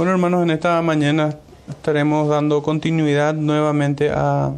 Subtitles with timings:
[0.00, 1.36] Bueno, hermanos, en esta mañana
[1.68, 4.50] estaremos dando continuidad nuevamente a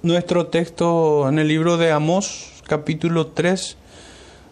[0.00, 3.76] nuestro texto en el libro de Amós, capítulo 3,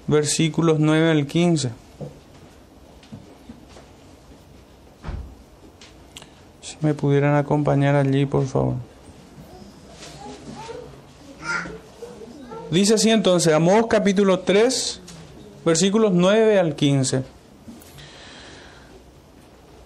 [0.08, 1.71] versículos 9 al 15.
[6.63, 8.74] Si me pudieran acompañar allí, por favor.
[12.72, 15.01] Dice así entonces, Amós capítulo 3,
[15.65, 17.34] versículos 9 al 15.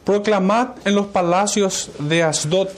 [0.08, 2.68] Proclamad en los palacios de Asdod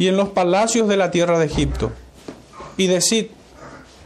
[0.00, 1.92] y en los palacios de la tierra de Egipto,
[2.76, 3.26] y decid,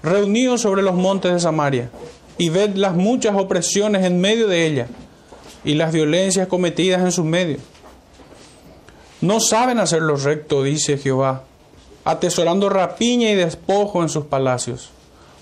[0.03, 1.89] reuníos sobre los montes de Samaria,
[2.37, 4.89] y ved las muchas opresiones en medio de ella,
[5.65, 7.63] y las violencias cometidas en sus medios.
[9.23, 11.45] No saben hacer lo recto, dice Jehová,
[12.05, 14.91] atesorando rapiña y despojo en sus palacios.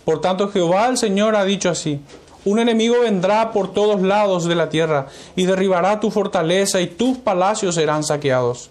[0.05, 2.01] Por tanto, Jehová el Señor ha dicho así,
[2.45, 7.19] un enemigo vendrá por todos lados de la tierra y derribará tu fortaleza y tus
[7.19, 8.71] palacios serán saqueados.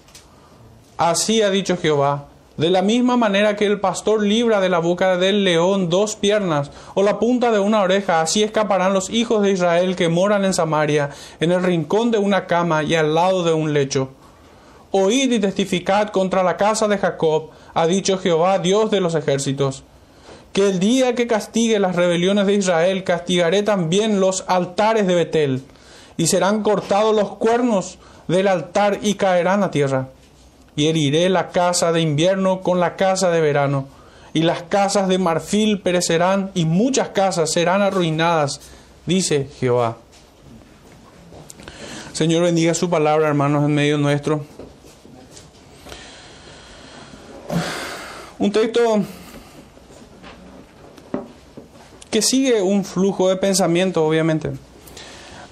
[0.98, 2.25] Así ha dicho Jehová.
[2.58, 6.72] De la misma manera que el pastor libra de la boca del león dos piernas
[6.94, 10.53] o la punta de una oreja, así escaparán los hijos de Israel que moran en
[10.53, 14.09] Samaria, en el rincón de una cama y al lado de un lecho.
[14.92, 19.84] Oíd y testificad contra la casa de Jacob, ha dicho Jehová, Dios de los ejércitos
[20.53, 25.64] que el día que castigue las rebeliones de Israel, castigaré también los altares de Betel,
[26.17, 27.97] y serán cortados los cuernos
[28.28, 30.09] del altar y caerán a tierra.
[30.75, 33.88] Y heriré la casa de invierno con la casa de verano,
[34.33, 38.59] y las casas de marfil perecerán, y muchas casas serán arruinadas,
[39.06, 39.97] dice Jehová.
[42.13, 44.44] Señor, bendiga su palabra, hermanos, en medio nuestro.
[48.39, 49.03] Un texto
[52.10, 54.52] que sigue un flujo de pensamiento, obviamente.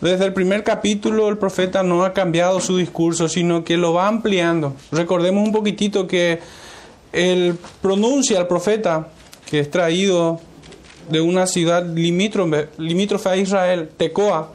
[0.02, 4.08] Desde el primer capítulo el profeta no ha cambiado su discurso, sino que lo va
[4.08, 4.76] ampliando.
[4.92, 6.40] Recordemos un poquitito que
[7.12, 9.08] él pronuncia al profeta,
[9.50, 10.40] que es traído
[11.10, 14.52] de una ciudad limítrofe, a Israel, Tecoa,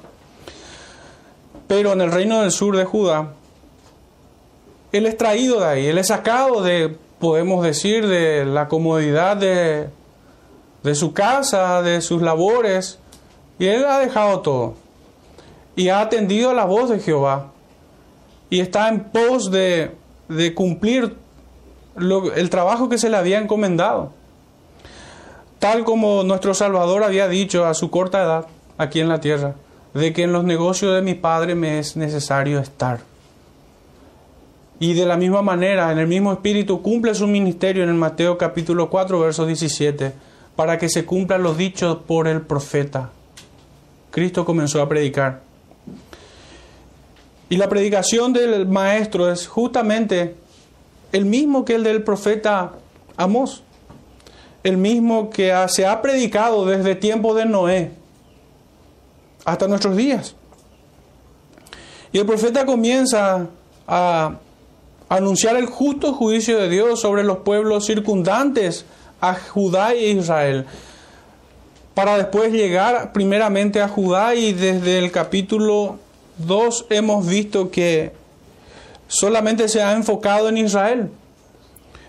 [1.67, 3.33] pero en el reino del sur de Judá,
[4.93, 9.89] él es traído de ahí, él es sacado de, podemos decir, de la comodidad de
[10.82, 12.98] de su casa, de sus labores,
[13.59, 14.75] y él ha dejado todo.
[15.76, 17.53] Y ha atendido a la voz de Jehová.
[18.50, 19.93] Y está en pos de,
[20.28, 21.16] de cumplir
[21.97, 24.12] el trabajo que se le había encomendado.
[25.59, 29.54] Tal como nuestro Salvador había dicho a su corta edad aquí en la tierra,
[29.94, 33.00] de que en los negocios de mi Padre me es necesario estar.
[34.81, 38.37] Y de la misma manera, en el mismo espíritu, cumple su ministerio en el Mateo
[38.37, 43.11] capítulo 4, verso 17 para que se cumplan los dichos por el profeta.
[44.11, 45.41] Cristo comenzó a predicar.
[47.49, 50.37] Y la predicación del maestro es justamente
[51.12, 52.73] el mismo que el del profeta
[53.17, 53.62] Amós,
[54.62, 57.91] el mismo que se ha predicado desde tiempo de Noé
[59.45, 60.35] hasta nuestros días.
[62.12, 63.49] Y el profeta comienza
[63.87, 64.37] a
[65.09, 68.87] anunciar el justo juicio de Dios sobre los pueblos circundantes
[69.22, 70.66] a Judá e Israel,
[71.94, 75.99] para después llegar primeramente a Judá y desde el capítulo
[76.38, 78.12] 2 hemos visto que
[79.06, 81.09] solamente se ha enfocado en Israel.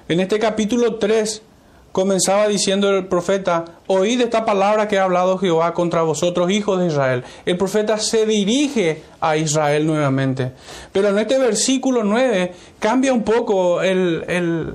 [0.09, 1.43] En este capítulo 3
[1.91, 6.87] comenzaba diciendo el profeta, oíd esta palabra que ha hablado Jehová contra vosotros, hijos de
[6.87, 7.23] Israel.
[7.45, 10.51] El profeta se dirige a Israel nuevamente.
[10.91, 14.73] Pero en este versículo 9 cambia un poco el, el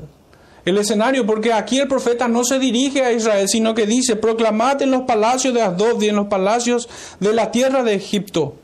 [0.68, 4.82] el escenario, porque aquí el profeta no se dirige a Israel, sino que dice, proclamad
[4.82, 6.90] en los palacios de Asdod y en los palacios
[7.20, 8.54] de la tierra de Egipto.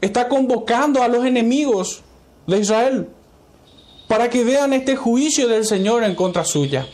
[0.00, 2.02] Está convocando a los enemigos
[2.46, 3.08] de Israel
[4.06, 6.86] para que vean este juicio del Señor en contra suya.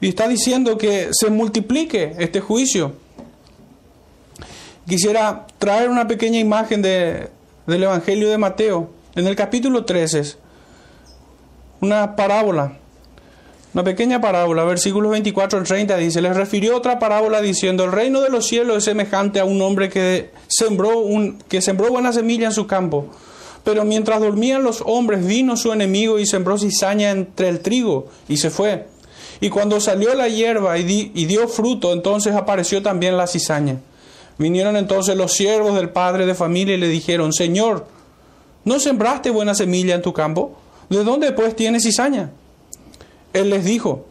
[0.00, 2.92] Y está diciendo que se multiplique este juicio.
[4.86, 7.28] Quisiera traer una pequeña imagen de,
[7.66, 10.36] del Evangelio de Mateo en el capítulo 13,
[11.80, 12.78] una parábola,
[13.74, 18.20] una pequeña parábola, versículos 24 al 30 dice, les refirió otra parábola diciendo, el reino
[18.20, 22.46] de los cielos es semejante a un hombre que sembró, un, que sembró buena semilla
[22.46, 23.06] en su campo.
[23.64, 28.38] Pero mientras dormían los hombres, vino su enemigo y sembró cizaña entre el trigo y
[28.38, 28.86] se fue.
[29.40, 33.76] Y cuando salió la hierba y, y dio fruto, entonces apareció también la cizaña.
[34.38, 37.86] Vinieron entonces los siervos del padre de familia y le dijeron, Señor,
[38.64, 40.52] ¿No sembraste buena semilla en tu campo?
[40.88, 42.30] ¿De dónde pues tienes cizaña?
[43.32, 44.06] Él les dijo,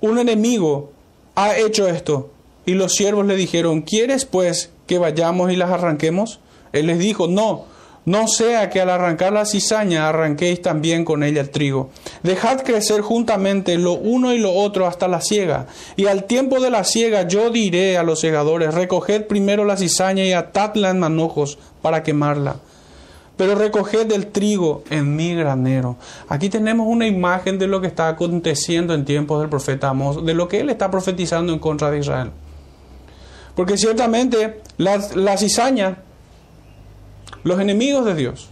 [0.00, 0.90] un enemigo
[1.34, 2.30] ha hecho esto.
[2.66, 6.40] Y los siervos le dijeron, ¿quieres pues que vayamos y las arranquemos?
[6.72, 7.66] Él les dijo, no,
[8.06, 11.90] no sea que al arrancar la cizaña arranquéis también con ella el trigo.
[12.22, 15.66] Dejad crecer juntamente lo uno y lo otro hasta la siega.
[15.96, 20.24] Y al tiempo de la siega yo diré a los segadores, recoged primero la cizaña
[20.24, 22.56] y atadla en manojos para quemarla.
[23.36, 25.96] Pero recoged el trigo en mi granero.
[26.28, 30.34] Aquí tenemos una imagen de lo que está aconteciendo en tiempos del profeta Amós, de
[30.34, 32.30] lo que él está profetizando en contra de Israel.
[33.56, 35.98] Porque ciertamente la, la cizaña
[37.44, 38.48] los enemigos de Dios,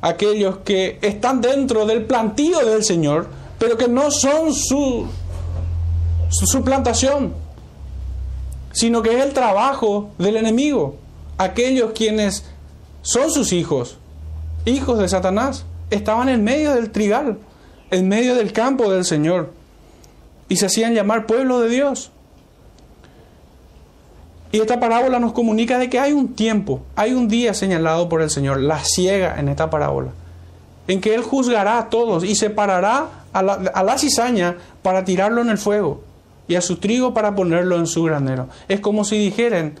[0.00, 3.28] aquellos que están dentro del plantío del Señor,
[3.58, 5.06] pero que no son su,
[6.30, 7.34] su, plantación,
[8.72, 10.96] sino que es el trabajo del enemigo,
[11.36, 12.44] aquellos quienes
[13.02, 13.98] son sus hijos,
[14.64, 17.38] hijos de Satanás, estaban en medio del trigal,
[17.90, 19.52] en medio del campo del Señor,
[20.48, 22.10] y se hacían llamar pueblo de Dios.
[24.52, 28.20] Y esta parábola nos comunica de que hay un tiempo, hay un día señalado por
[28.20, 30.10] el Señor, la ciega en esta parábola,
[30.88, 35.40] en que Él juzgará a todos y separará a la, a la cizaña para tirarlo
[35.40, 36.02] en el fuego
[36.48, 38.48] y a su trigo para ponerlo en su granero.
[38.66, 39.74] Es como si dijeran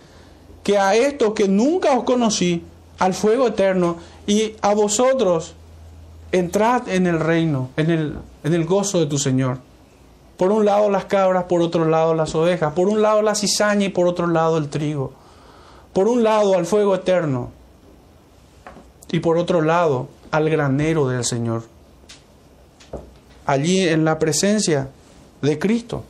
[0.62, 2.62] que a esto que nunca os conocí,
[3.00, 5.54] al fuego eterno, y a vosotros
[6.30, 8.14] entrad en el reino, en el,
[8.44, 9.58] en el gozo de tu Señor.
[10.36, 12.72] Por un lado las cabras, por otro lado las ovejas.
[12.72, 15.12] Por un lado la cizaña y por otro lado el trigo.
[15.92, 17.50] Por un lado al fuego eterno
[19.10, 21.64] y por otro lado al granero del Señor.
[23.44, 24.88] Allí en la presencia
[25.42, 26.04] de Cristo.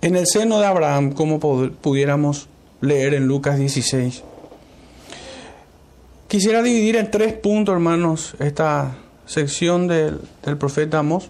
[0.00, 2.48] En el seno de Abraham, como pudiéramos
[2.80, 4.22] leer en Lucas 16.
[6.32, 8.96] Quisiera dividir en tres puntos, hermanos, esta
[9.26, 11.28] sección del, del profeta Amos.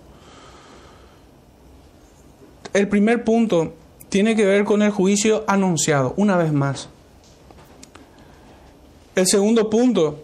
[2.72, 3.74] El primer punto
[4.08, 6.88] tiene que ver con el juicio anunciado, una vez más.
[9.16, 10.20] El segundo punto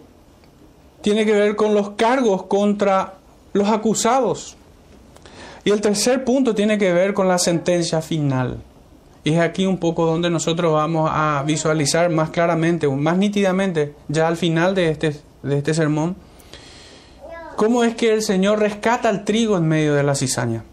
[1.01, 3.15] tiene que ver con los cargos contra
[3.51, 4.55] los acusados.
[5.65, 8.61] Y el tercer punto tiene que ver con la sentencia final.
[9.23, 14.27] Y es aquí un poco donde nosotros vamos a visualizar más claramente, más nítidamente, ya
[14.27, 16.15] al final de este, de este sermón,
[17.55, 20.63] cómo es que el Señor rescata el trigo en medio de la cizaña.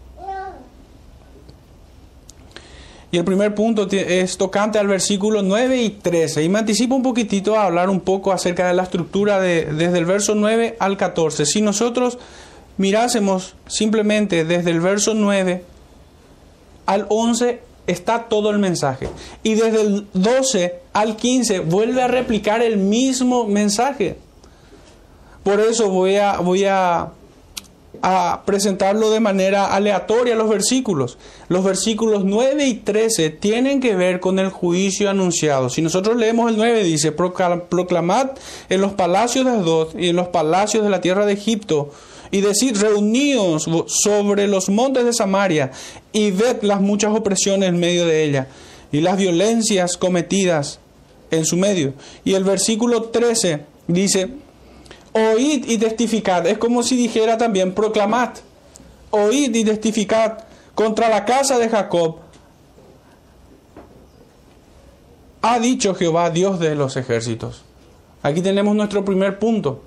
[3.09, 6.43] Y el primer punto es tocante al versículo 9 y 13.
[6.43, 9.97] Y me anticipo un poquitito a hablar un poco acerca de la estructura de, desde
[9.97, 11.45] el verso 9 al 14.
[11.45, 12.19] Si nosotros
[12.75, 15.63] mirásemos simplemente desde el verso 9
[16.85, 19.09] al 11 está todo el mensaje.
[19.43, 24.17] Y desde el 12 al 15 vuelve a replicar el mismo mensaje.
[25.43, 27.11] Por eso voy a, voy a
[28.45, 31.17] presentarlo de manera aleatoria los versículos.
[31.49, 35.69] Los versículos 9 y 13 tienen que ver con el juicio anunciado.
[35.69, 38.31] Si nosotros leemos el 9 dice, proclamad
[38.69, 41.91] en los palacios de Asdod y en los palacios de la tierra de Egipto
[42.31, 45.71] y decid, reuníos sobre los montes de Samaria
[46.11, 48.47] y ved las muchas opresiones en medio de ella
[48.91, 50.79] y las violencias cometidas
[51.31, 51.93] en su medio.
[52.23, 54.29] Y el versículo 13 dice,
[55.13, 56.45] oíd y testificad.
[56.47, 58.29] Es como si dijera también, proclamad,
[59.11, 60.39] oíd y testificad
[60.75, 62.17] contra la casa de Jacob.
[65.41, 67.63] Ha dicho Jehová, Dios de los ejércitos.
[68.23, 69.81] Aquí tenemos nuestro primer punto.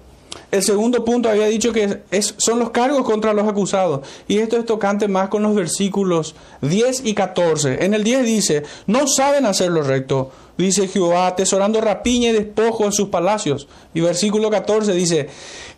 [0.51, 4.07] El segundo punto había dicho que es, son los cargos contra los acusados.
[4.29, 7.85] Y esto es tocante más con los versículos 10 y 14.
[7.85, 12.85] En el 10 dice, no saben hacer lo recto, dice Jehová, atesorando rapiña y despojo
[12.85, 13.69] en sus palacios.
[13.95, 15.29] Y versículo 14 dice,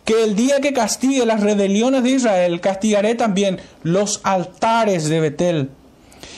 [0.05, 5.69] que el día que castigue las rebeliones de Israel, castigaré también los altares de Betel.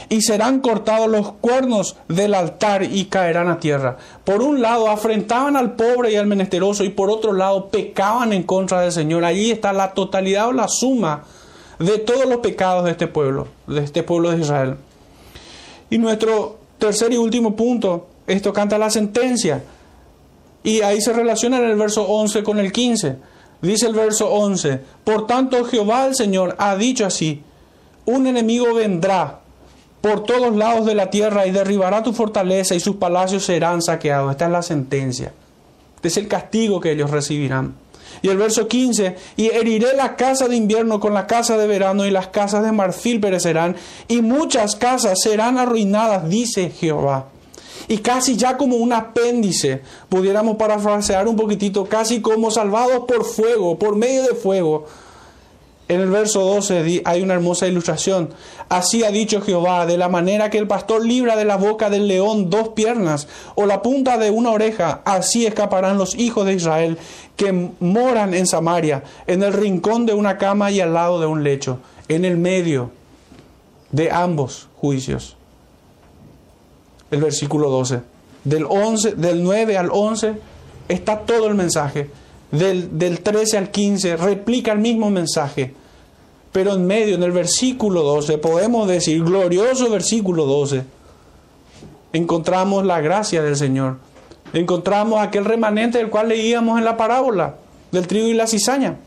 [0.09, 3.97] Y serán cortados los cuernos del altar y caerán a tierra.
[4.23, 8.43] Por un lado, afrentaban al pobre y al menesteroso, y por otro lado, pecaban en
[8.43, 9.25] contra del Señor.
[9.25, 11.23] Allí está la totalidad o la suma
[11.79, 14.75] de todos los pecados de este pueblo, de este pueblo de Israel.
[15.89, 19.63] Y nuestro tercer y último punto esto canta la sentencia.
[20.63, 23.17] Y ahí se relaciona en el verso 11 con el 15.
[23.61, 27.41] Dice el verso 11, por tanto Jehová el Señor ha dicho así,
[28.05, 29.39] un enemigo vendrá
[30.05, 34.29] por todos lados de la tierra y derribará tu fortaleza y sus palacios serán saqueados.
[34.29, 35.33] Esta es la sentencia.
[35.95, 37.73] Este es el castigo que ellos recibirán.
[38.21, 42.05] Y el verso 15, y heriré la casa de invierno con la casa de verano
[42.05, 47.29] y las casas de marfil perecerán y muchas casas serán arruinadas, dice Jehová
[47.87, 53.77] y casi ya como un apéndice, pudiéramos parafrasear un poquitito, casi como salvados por fuego,
[53.77, 54.85] por medio de fuego.
[55.87, 58.29] En el verso 12 hay una hermosa ilustración.
[58.69, 62.07] Así ha dicho Jehová, de la manera que el pastor libra de la boca del
[62.07, 66.97] león dos piernas o la punta de una oreja, así escaparán los hijos de Israel
[67.35, 71.43] que moran en Samaria, en el rincón de una cama y al lado de un
[71.43, 72.89] lecho, en el medio
[73.91, 75.37] de ambos juicios.
[77.11, 78.01] El versículo 12.
[78.43, 80.33] Del, 11, del 9 al 11
[80.87, 82.09] está todo el mensaje
[82.51, 85.73] del, 13 al 15 replica el mismo mensaje.
[86.51, 90.83] Pero en medio, en el versículo 12, podemos decir, glorioso versículo 12,
[92.13, 93.97] encontramos la gracia del Señor.
[94.53, 97.55] Encontramos aquel remanente del cual leíamos en la parábola
[97.91, 98.97] del trigo y la cizaña.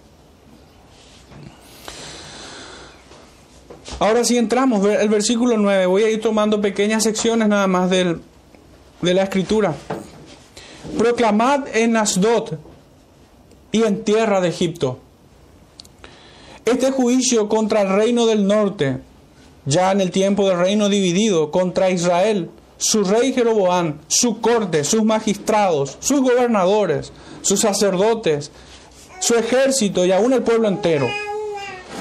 [3.99, 8.21] Ahora si entramos, el versículo 9, voy a ir tomando pequeñas secciones nada más del,
[9.00, 9.75] de la escritura.
[10.99, 12.59] Proclamad en Asdod
[13.72, 14.98] y en tierra de Egipto.
[16.64, 18.98] Este juicio contra el reino del norte,
[19.64, 25.02] ya en el tiempo del reino dividido, contra Israel, su rey Jeroboam, su corte, sus
[25.02, 28.50] magistrados, sus gobernadores, sus sacerdotes,
[29.20, 31.08] su ejército y aún el pueblo entero.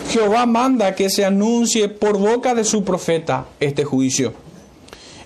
[0.10, 4.34] Jehová manda que se anuncie por boca de su profeta este juicio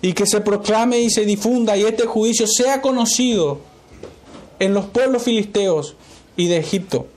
[0.01, 3.59] y que se proclame y se difunda y este juicio sea conocido
[4.59, 5.95] en los pueblos filisteos
[6.35, 7.07] y de Egipto.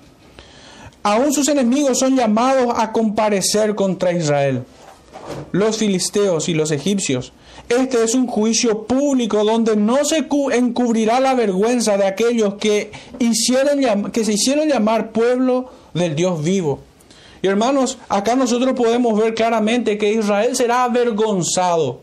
[1.02, 4.64] Aún sus enemigos son llamados a comparecer contra Israel,
[5.52, 7.32] los filisteos y los egipcios.
[7.68, 14.10] Este es un juicio público donde no se encubrirá la vergüenza de aquellos que, hicieron,
[14.12, 16.80] que se hicieron llamar pueblo del Dios vivo.
[17.42, 22.00] Y hermanos, acá nosotros podemos ver claramente que Israel será avergonzado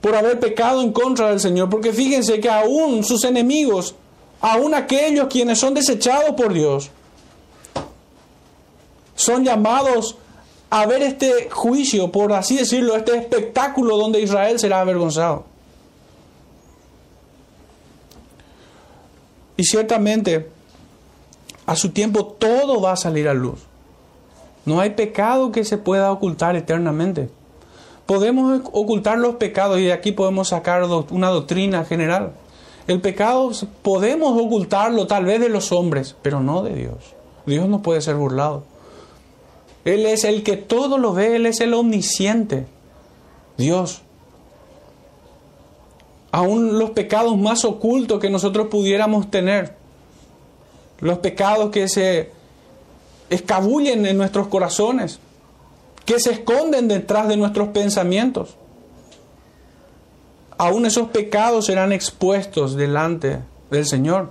[0.00, 3.94] por haber pecado en contra del Señor, porque fíjense que aún sus enemigos
[4.40, 6.90] aún aquellos quienes son desechados por Dios,
[9.14, 10.16] son llamados
[10.70, 15.44] a ver este juicio, por así decirlo, este espectáculo donde Israel será avergonzado.
[19.56, 20.48] Y ciertamente,
[21.66, 23.58] a su tiempo todo va a salir a luz.
[24.64, 27.30] No hay pecado que se pueda ocultar eternamente.
[28.06, 32.32] Podemos ocultar los pecados y de aquí podemos sacar una doctrina general.
[32.88, 33.50] El pecado
[33.82, 37.14] podemos ocultarlo tal vez de los hombres, pero no de Dios.
[37.44, 38.64] Dios no puede ser burlado.
[39.84, 42.66] Él es el que todo lo ve, Él es el omnisciente.
[43.58, 44.00] Dios.
[46.32, 49.76] Aún los pecados más ocultos que nosotros pudiéramos tener,
[51.00, 52.32] los pecados que se
[53.28, 55.20] escabullen en nuestros corazones,
[56.06, 58.56] que se esconden detrás de nuestros pensamientos
[60.58, 63.38] aún esos pecados serán expuestos delante
[63.70, 64.30] del Señor.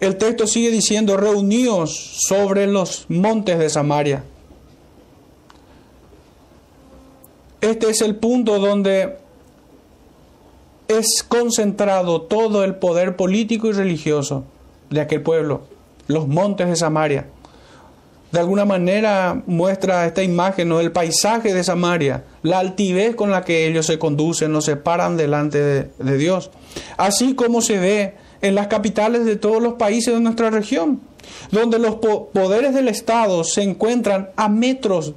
[0.00, 4.24] El texto sigue diciendo, reuníos sobre los montes de Samaria.
[7.60, 9.16] Este es el punto donde
[10.88, 14.44] es concentrado todo el poder político y religioso
[14.90, 15.62] de aquel pueblo,
[16.06, 17.26] los montes de Samaria
[18.32, 23.44] de alguna manera muestra esta imagen o el paisaje de Samaria, la altivez con la
[23.44, 26.50] que ellos se conducen, o se paran delante de, Dios,
[26.96, 31.00] así como se ve en las capitales de todos los países de nuestra región,
[31.50, 35.14] donde los poderes del Estado se encuentran a metros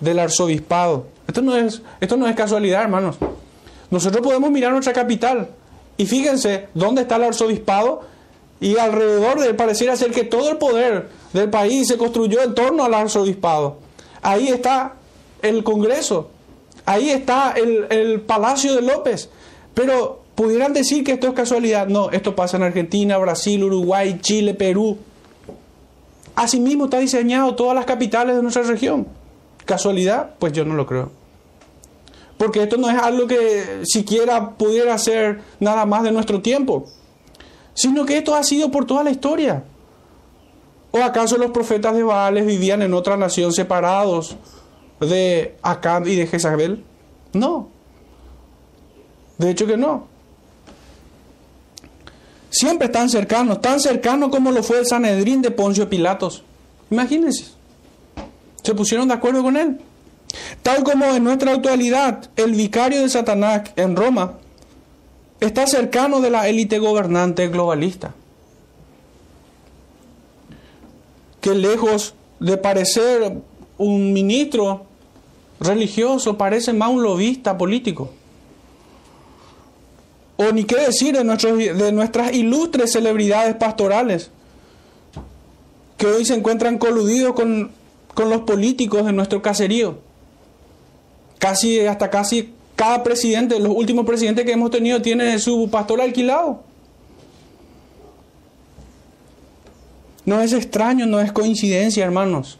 [0.00, 1.06] del arzobispado.
[1.26, 3.16] Esto no es, esto no es casualidad, hermanos.
[3.90, 5.48] Nosotros podemos mirar nuestra capital
[5.96, 8.02] y fíjense dónde está el arzobispado
[8.60, 12.54] y alrededor de él pareciera ser que todo el poder del país se construyó en
[12.54, 13.78] torno al arzobispado.
[14.22, 14.94] Ahí está
[15.42, 16.30] el Congreso,
[16.86, 19.28] ahí está el, Palacio de López.
[19.74, 21.88] Pero pudieran decir que esto es casualidad.
[21.88, 24.96] No, esto pasa en Argentina, Brasil, Uruguay, Chile, Perú.
[26.36, 29.06] Asimismo está diseñado todas las capitales de nuestra región.
[29.64, 30.30] ¿Casualidad?
[30.38, 31.10] Pues yo no lo creo.
[32.36, 36.86] Porque esto no es algo que siquiera pudiera ser nada más de nuestro tiempo,
[37.74, 39.64] sino que esto ha sido por toda la historia.
[40.92, 44.36] ¿O acaso los profetas de Baales vivían en otra nación separados
[45.00, 46.84] de Acab y de Jezabel?
[47.32, 47.68] No.
[49.38, 50.06] De hecho que no.
[52.48, 56.44] Siempre están cercanos, tan cercanos como lo fue el Sanedrín de Poncio Pilatos.
[56.88, 57.46] Imagínense.
[58.62, 59.80] Se pusieron de acuerdo con él.
[60.62, 64.38] Tal como en nuestra actualidad el vicario de Satanás en Roma
[65.40, 68.14] está cercano de la élite gobernante globalista.
[71.44, 73.34] que lejos de parecer
[73.76, 74.86] un ministro
[75.60, 78.08] religioso, parece más un lobista político.
[80.38, 84.30] O ni qué decir de, nuestros, de nuestras ilustres celebridades pastorales,
[85.98, 87.72] que hoy se encuentran coludidos con,
[88.14, 89.98] con los políticos de nuestro caserío.
[91.38, 96.62] Casi, hasta casi cada presidente, los últimos presidentes que hemos tenido, tiene su pastor alquilado.
[100.24, 102.58] No es extraño, no es coincidencia, hermanos.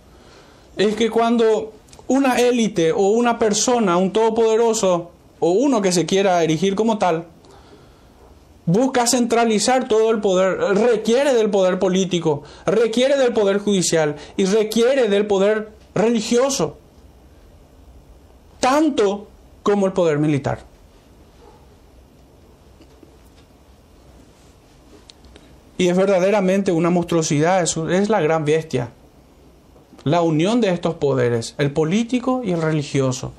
[0.76, 1.73] Es que cuando
[2.06, 7.26] una élite o una persona, un todopoderoso, o uno que se quiera erigir como tal,
[8.66, 15.09] busca centralizar todo el poder, requiere del poder político, requiere del poder judicial y requiere
[15.09, 16.78] del poder religioso,
[18.61, 19.28] tanto
[19.64, 20.61] como el poder militar.
[25.76, 28.90] Y es verdaderamente una monstruosidad, es la gran bestia.
[30.04, 33.33] La unión de estos poderes, el político y el religioso.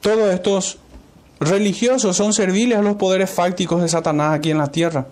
[0.00, 0.78] Todos estos
[1.40, 5.08] religiosos son serviles a los poderes fácticos de Satanás aquí en la tierra.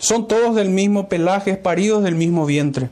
[0.00, 2.88] Son todos del mismo pelaje, paridos del mismo vientre.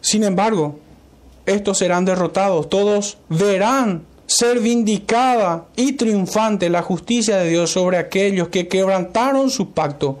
[0.00, 0.80] Sin embargo,
[1.44, 8.48] estos serán derrotados, todos verán ser vindicada y triunfante la justicia de Dios sobre aquellos
[8.48, 10.18] que quebrantaron su pacto.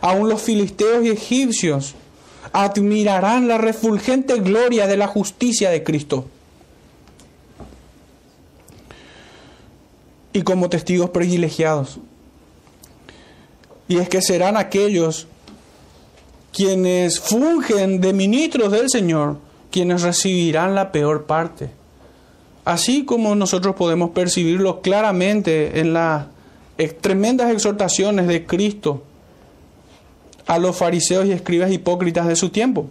[0.00, 1.94] Aún los filisteos y egipcios
[2.52, 6.26] admirarán la refulgente gloria de la justicia de Cristo.
[10.32, 12.00] Y como testigos privilegiados
[13.92, 15.26] y es que serán aquellos
[16.50, 19.36] quienes fungen de ministros del Señor,
[19.70, 21.68] quienes recibirán la peor parte.
[22.64, 26.24] Así como nosotros podemos percibirlo claramente en las
[27.02, 29.02] tremendas exhortaciones de Cristo
[30.46, 32.88] a los fariseos y escribas hipócritas de su tiempo.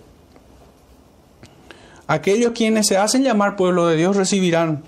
[2.06, 4.84] Aquellos quienes se hacen llamar pueblo de Dios recibirán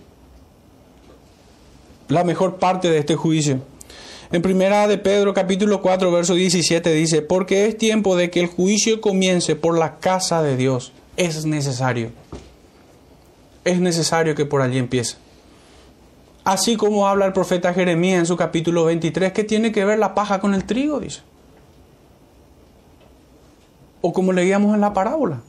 [2.08, 3.73] la mejor parte de este juicio.
[4.34, 8.48] En primera de Pedro capítulo 4 verso 17 dice, porque es tiempo de que el
[8.48, 10.92] juicio comience por la casa de Dios.
[11.18, 12.10] Es necesario.
[13.64, 15.18] Es necesario que por allí empiece.
[16.44, 20.16] Así como habla el profeta Jeremías en su capítulo 23, que tiene que ver la
[20.16, 21.22] paja con el trigo, dice.
[24.02, 25.42] O como leíamos en la parábola.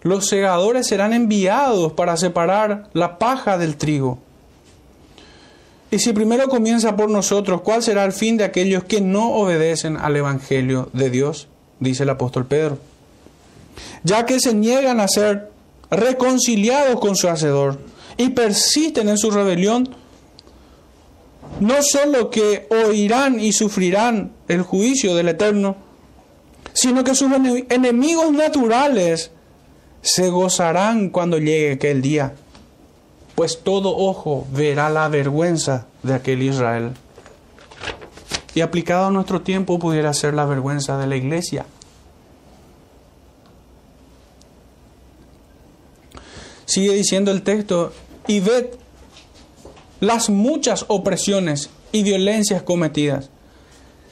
[0.00, 4.18] Los segadores serán enviados para separar la paja del trigo.
[5.92, 9.98] Y si primero comienza por nosotros, ¿cuál será el fin de aquellos que no obedecen
[9.98, 11.48] al Evangelio de Dios?
[11.80, 12.78] Dice el apóstol Pedro.
[14.02, 15.50] Ya que se niegan a ser
[15.90, 17.78] reconciliados con su Hacedor
[18.16, 19.94] y persisten en su rebelión,
[21.60, 25.76] no solo que oirán y sufrirán el juicio del Eterno,
[26.72, 27.30] sino que sus
[27.68, 29.30] enemigos naturales
[30.00, 32.32] se gozarán cuando llegue aquel día
[33.34, 36.92] pues todo ojo verá la vergüenza de aquel Israel.
[38.54, 41.64] Y aplicado a nuestro tiempo pudiera ser la vergüenza de la iglesia.
[46.66, 47.92] Sigue diciendo el texto,
[48.26, 48.66] y ved
[50.00, 53.30] las muchas opresiones y violencias cometidas.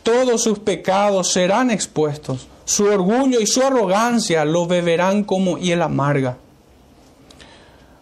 [0.03, 6.39] Todos sus pecados serán expuestos, su orgullo y su arrogancia lo beberán como hiel amarga.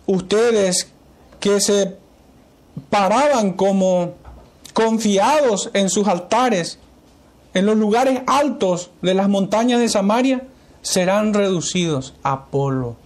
[0.06, 0.92] Ustedes
[1.40, 1.96] que se
[2.90, 4.14] paraban como
[4.72, 6.78] confiados en sus altares,
[7.54, 10.42] en los lugares altos de las montañas de Samaria,
[10.82, 12.96] serán reducidos a polvo.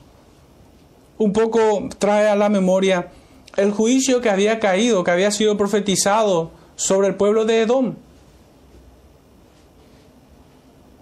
[1.19, 3.11] Un poco trae a la memoria
[3.57, 7.95] el juicio que había caído, que había sido profetizado sobre el pueblo de Edom,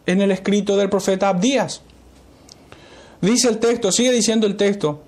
[0.07, 1.83] en el escrito del profeta Abdías.
[3.21, 5.03] Dice el texto, sigue diciendo el texto,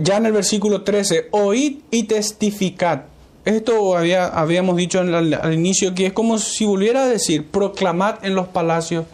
[0.00, 3.02] ya en el versículo 13, oíd y testificad.
[3.44, 8.34] Esto había, habíamos dicho al inicio que es como si volviera a decir, proclamad en
[8.34, 9.04] los palacios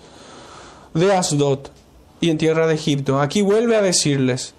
[0.94, 1.68] de Asdod
[2.20, 3.20] y en tierra de Egipto.
[3.20, 4.54] Aquí vuelve a decirles,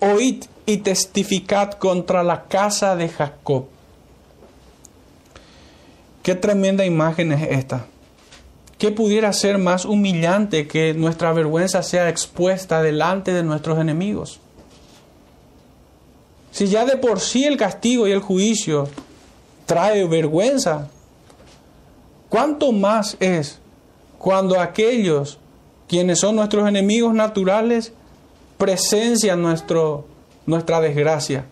[0.00, 3.66] oíd y testificad contra la casa de Jacob.
[6.22, 7.86] Qué tremenda imagen es esta.
[8.78, 14.40] ¿Qué pudiera ser más humillante que nuestra vergüenza sea expuesta delante de nuestros enemigos?
[16.54, 18.88] Si ya de por sí el castigo y el juicio
[19.66, 20.86] trae vergüenza,
[22.28, 23.58] ¿cuánto más es
[24.20, 25.40] cuando aquellos
[25.88, 27.92] quienes son nuestros enemigos naturales
[28.56, 30.06] presencian nuestro,
[30.46, 31.44] nuestra desgracia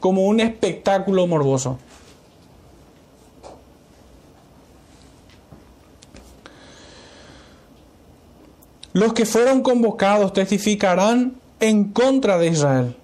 [0.00, 1.78] como un espectáculo morboso?
[8.94, 12.96] Los que fueron convocados testificarán en contra de Israel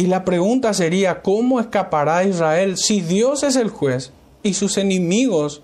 [0.00, 5.60] Y la pregunta sería, ¿cómo escapará Israel si Dios es el juez y sus enemigos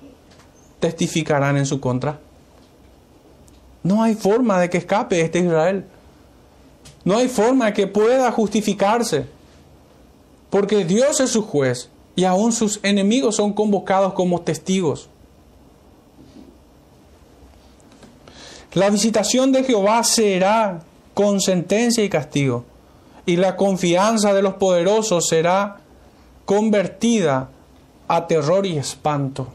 [0.79, 2.21] testificarán en su contra?
[3.83, 5.87] No hay forma de que escape este Israel.
[7.03, 9.25] No hay forma de que pueda justificarse.
[10.51, 15.09] Porque Dios es su juez y aún sus enemigos son convocados como testigos.
[18.75, 20.83] La visitación de Jehová será
[21.15, 22.67] con sentencia y castigo,
[23.27, 25.79] y la confianza de los poderosos será
[26.45, 27.51] convertida
[28.09, 29.49] a terror y espanto.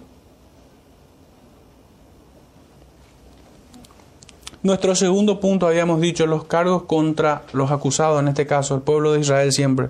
[4.62, 9.14] Nuestro segundo punto, habíamos dicho, los cargos contra los acusados, en este caso el pueblo
[9.14, 9.90] de Israel siempre.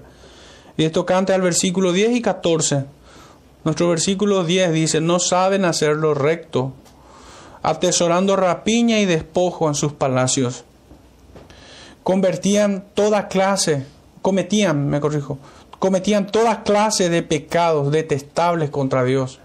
[0.78, 2.86] Y esto canta al versículo 10 y 14.
[3.66, 6.72] Nuestro versículo 10 dice, no saben hacer lo recto,
[7.64, 10.64] atesorando rapiña y despojo en sus palacios.
[12.04, 13.86] Convertían toda clase,
[14.22, 15.38] cometían, me corrijo,
[15.78, 19.40] cometían toda clase de pecados detestables contra Dios.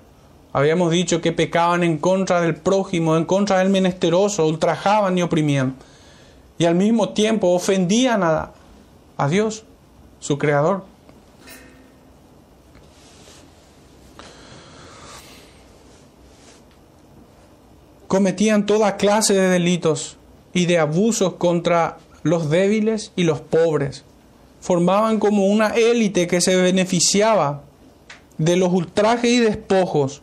[0.52, 5.76] Habíamos dicho que pecaban en contra del prójimo, en contra del menesteroso, ultrajaban y oprimían.
[6.56, 8.52] Y al mismo tiempo ofendían a,
[9.18, 9.64] a Dios,
[10.18, 10.84] su creador.
[18.06, 20.16] Cometían toda clase de delitos
[20.54, 24.04] y de abusos contra los débiles y los pobres.
[24.60, 27.62] Formaban como una élite que se beneficiaba
[28.38, 30.22] de los ultrajes y despojos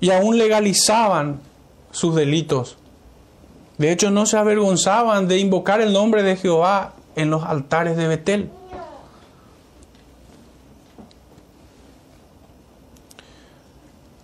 [0.00, 1.40] y aún legalizaban
[1.90, 2.76] sus delitos.
[3.78, 8.06] De hecho, no se avergonzaban de invocar el nombre de Jehová en los altares de
[8.06, 8.50] Betel.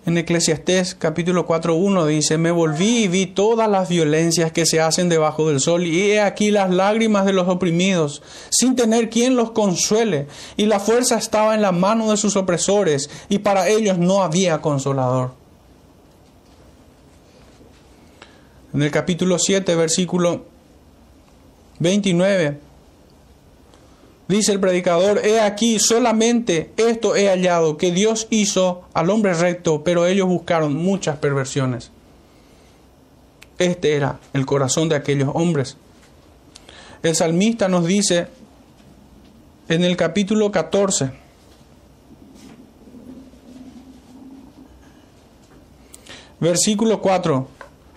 [0.06, 5.10] En Eclesiastés capítulo 4.1 dice, me volví y vi todas las violencias que se hacen
[5.10, 9.50] debajo del sol, y he aquí las lágrimas de los oprimidos, sin tener quien los
[9.50, 14.22] consuele, y la fuerza estaba en la mano de sus opresores, y para ellos no
[14.22, 15.32] había consolador.
[18.72, 20.46] En el capítulo 7, versículo
[21.78, 22.69] 29,
[24.30, 29.84] dice el predicador, he aquí solamente esto he hallado, que Dios hizo al hombre recto,
[29.84, 31.90] pero ellos buscaron muchas perversiones.
[33.58, 35.76] Este era el corazón de aquellos hombres.
[37.02, 38.28] El salmista nos dice
[39.68, 41.10] en el capítulo 14,
[46.40, 47.48] versículo 4,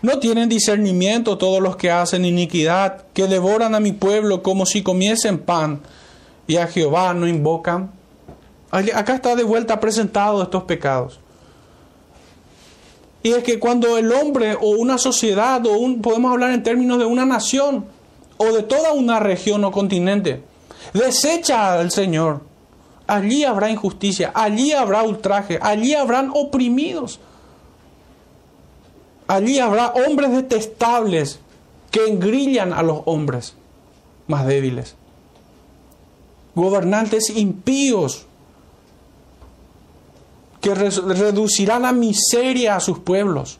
[0.03, 4.83] no tienen discernimiento todos los que hacen iniquidad, que devoran a mi pueblo como si
[4.83, 5.81] comiesen pan,
[6.47, 7.91] y a Jehová no invocan.
[8.71, 11.19] Acá está de vuelta presentado estos pecados.
[13.21, 16.99] Y es que cuando el hombre o una sociedad, o un, podemos hablar en términos
[16.99, 17.85] de una nación,
[18.37, 20.43] o de toda una región o continente,
[20.93, 22.41] desecha al Señor,
[23.07, 27.19] allí habrá injusticia, allí habrá ultraje, allí habrán oprimidos.
[29.27, 31.39] Allí habrá hombres detestables
[31.91, 33.55] que engrillan a los hombres
[34.27, 34.95] más débiles.
[36.55, 38.25] Gobernantes impíos
[40.61, 43.59] que reducirán a miseria a sus pueblos.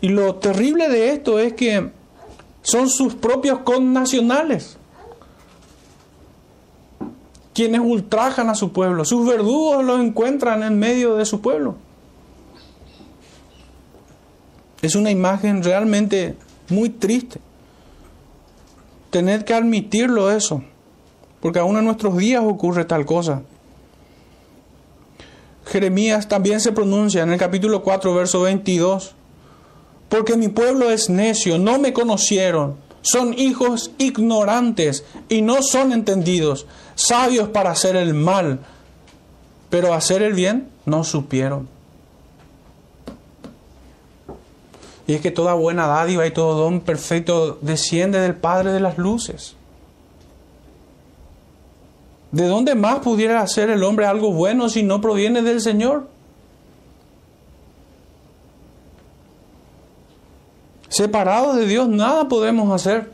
[0.00, 1.90] Y lo terrible de esto es que
[2.62, 4.78] son sus propios connacionales
[7.58, 9.04] quienes ultrajan a su pueblo.
[9.04, 11.74] Sus verdugos los encuentran en medio de su pueblo.
[14.80, 16.36] Es una imagen realmente
[16.68, 17.40] muy triste.
[19.10, 20.62] Tener que admitirlo eso,
[21.40, 23.42] porque aún en nuestros días ocurre tal cosa.
[25.66, 29.14] Jeremías también se pronuncia en el capítulo 4, verso 22,
[30.08, 36.66] porque mi pueblo es necio, no me conocieron, son hijos ignorantes y no son entendidos,
[36.94, 38.60] sabios para hacer el mal,
[39.70, 41.77] pero hacer el bien no supieron.
[45.08, 48.98] Y es que toda buena dádiva y todo don perfecto desciende del Padre de las
[48.98, 49.56] Luces.
[52.30, 56.08] ¿De dónde más pudiera hacer el hombre algo bueno si no proviene del Señor?
[60.90, 63.10] Separados de Dios nada podemos hacer.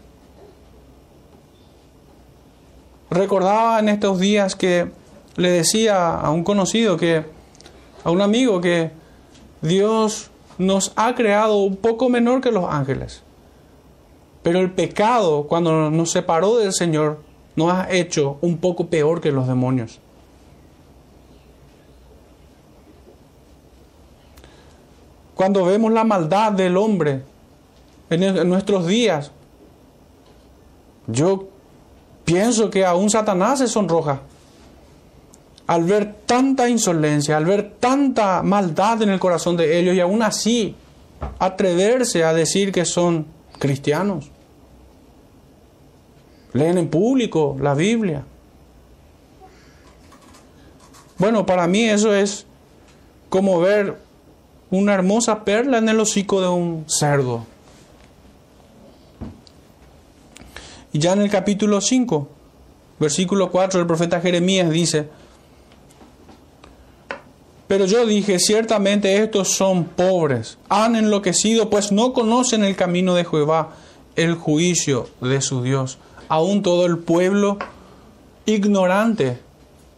[3.09, 4.91] Recordaba en estos días que
[5.37, 7.25] le decía a un conocido que,
[8.03, 8.91] a un amigo que
[9.63, 13.23] Dios nos ha creado un poco menor que los ángeles.
[14.43, 17.21] Pero el pecado, cuando nos separó del Señor,
[17.57, 20.01] nos ha hecho un poco peor que los demonios.
[25.35, 27.23] Cuando vemos la maldad del hombre
[28.11, 29.33] en, nuestros días,
[31.07, 31.49] yo
[32.25, 34.21] Pienso que aún Satanás se sonroja
[35.67, 40.23] al ver tanta insolencia, al ver tanta maldad en el corazón de ellos y aún
[40.23, 40.75] así
[41.39, 43.27] atreverse a decir que son
[43.59, 44.31] cristianos.
[46.53, 48.25] Leen en público la Biblia.
[51.19, 52.47] Bueno, para mí eso es
[53.29, 53.97] como ver
[54.71, 57.47] una hermosa perla en el hocico de un cerdo.
[60.93, 62.29] Y ya en el capítulo 5,
[63.01, 65.09] versículo 4, el profeta Jeremías dice,
[67.67, 73.25] pero yo dije, ciertamente estos son pobres, han enloquecido, pues no conocen el camino de
[73.25, 73.71] Jehová,
[74.17, 75.99] el juicio de su Dios.
[76.29, 77.59] Aún todo el pueblo
[78.45, 79.39] ignorante,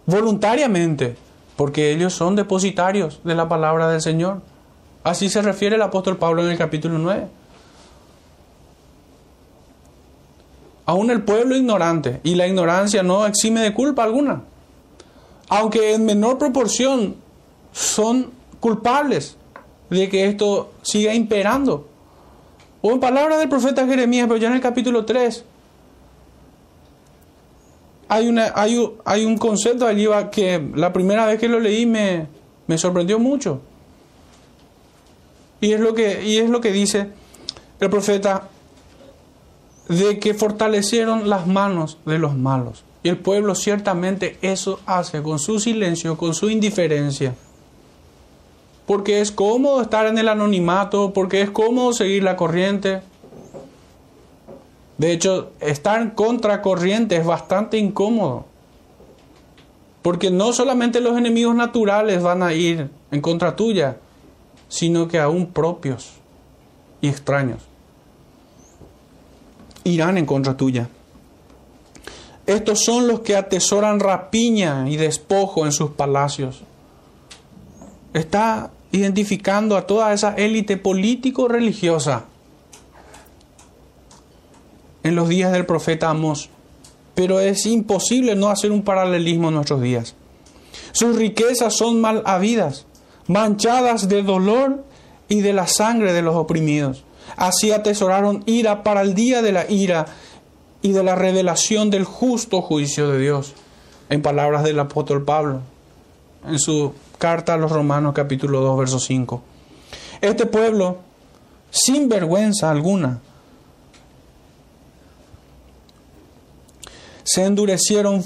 [0.07, 1.17] voluntariamente,
[1.57, 4.43] porque ellos son depositarios de la palabra del Señor.
[5.03, 7.27] Así se refiere el apóstol Pablo en el capítulo 9.
[10.85, 14.43] Aún el pueblo ignorante, y la ignorancia no exime de culpa alguna,
[15.49, 17.26] aunque en menor proporción
[17.77, 19.37] son culpables
[19.91, 21.87] de que esto siga imperando.
[22.81, 25.45] O en palabras del profeta Jeremías, pero ya en el capítulo 3,
[28.09, 32.29] hay, una, hay, hay un concepto allí que la primera vez que lo leí me,
[32.67, 33.61] me sorprendió mucho.
[35.61, 37.11] Y es, lo que, y es lo que dice
[37.79, 38.49] el profeta,
[39.91, 42.85] de que fortalecieron las manos de los malos.
[43.03, 47.35] Y el pueblo ciertamente eso hace con su silencio, con su indiferencia
[48.87, 53.03] porque es cómodo estar en el anonimato, porque es cómodo seguir la corriente.
[54.97, 58.47] De hecho, estar en contracorriente es bastante incómodo.
[60.03, 63.97] Porque no solamente los enemigos naturales van a ir en contra tuya,
[64.69, 66.13] sino que aún propios
[67.01, 67.63] y extraños
[69.83, 70.89] irán en contra tuya.
[72.47, 76.63] Estos son los que atesoran rapiña y despojo en sus palacios.
[78.15, 82.25] Está identificando a toda esa élite político-religiosa
[85.03, 86.51] en los días del profeta Amos.
[87.15, 90.15] Pero es imposible no hacer un paralelismo en nuestros días.
[90.93, 92.87] Sus riquezas son mal habidas,
[93.27, 94.85] manchadas de dolor
[95.29, 97.05] y de la sangre de los oprimidos.
[97.37, 100.07] Así atesoraron ira para el día de la ira
[100.83, 103.55] y de la revelación del justo juicio de Dios.
[104.09, 105.61] En palabras del apóstol Pablo,
[106.47, 109.43] en su Carta a los Romanos capítulo 2, verso 5.
[110.21, 110.99] Este pueblo,
[111.71, 113.21] sin vergüenza alguna,
[117.25, 118.23] se endurecieron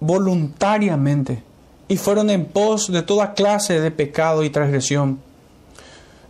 [0.00, 1.42] voluntariamente
[1.88, 5.20] y fueron en pos de toda clase de pecado y transgresión.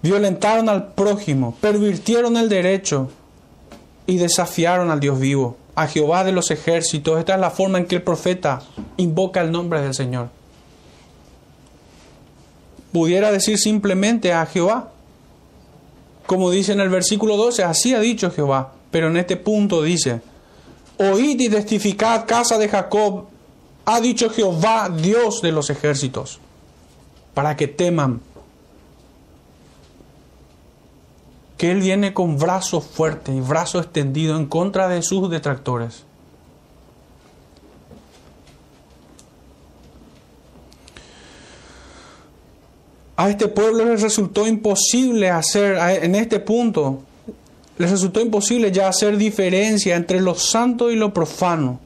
[0.02, 3.10] Violentaron al prójimo, pervirtieron el derecho
[4.06, 7.18] y desafiaron al Dios vivo, a Jehová de los ejércitos.
[7.18, 8.60] Esta es la forma en que el profeta
[8.98, 10.35] invoca el nombre del Señor
[12.96, 14.90] pudiera decir simplemente a Jehová.
[16.24, 18.72] Como dice en el versículo 12, así ha dicho Jehová.
[18.90, 20.22] Pero en este punto dice,
[20.96, 23.26] oíd y testificad casa de Jacob,
[23.84, 26.40] ha dicho Jehová, Dios de los ejércitos,
[27.34, 28.22] para que teman
[31.58, 36.05] que Él viene con brazo fuerte y brazo extendido en contra de sus detractores.
[43.16, 47.00] A este pueblo les resultó imposible hacer, en este punto,
[47.78, 51.80] les resultó imposible ya hacer diferencia entre lo santo y lo profano.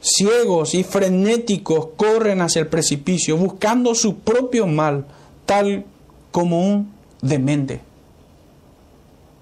[0.00, 5.06] Ciegos y frenéticos corren hacia el precipicio, buscando su propio mal,
[5.46, 5.84] tal
[6.30, 7.80] como un demente.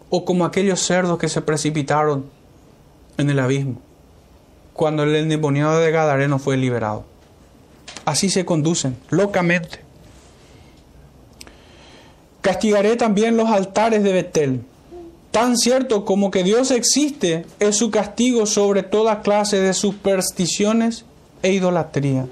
[0.08, 2.26] O como aquellos cerdos que se precipitaron
[3.18, 3.76] en el abismo,
[4.72, 7.04] cuando el endemoniado de Gadareno fue liberado.
[8.04, 9.91] Así se conducen, locamente.
[12.42, 14.62] Castigaré también los altares de Betel.
[15.30, 21.06] Tan cierto como que Dios existe es su castigo sobre toda clase de supersticiones
[21.42, 22.26] e idolatría.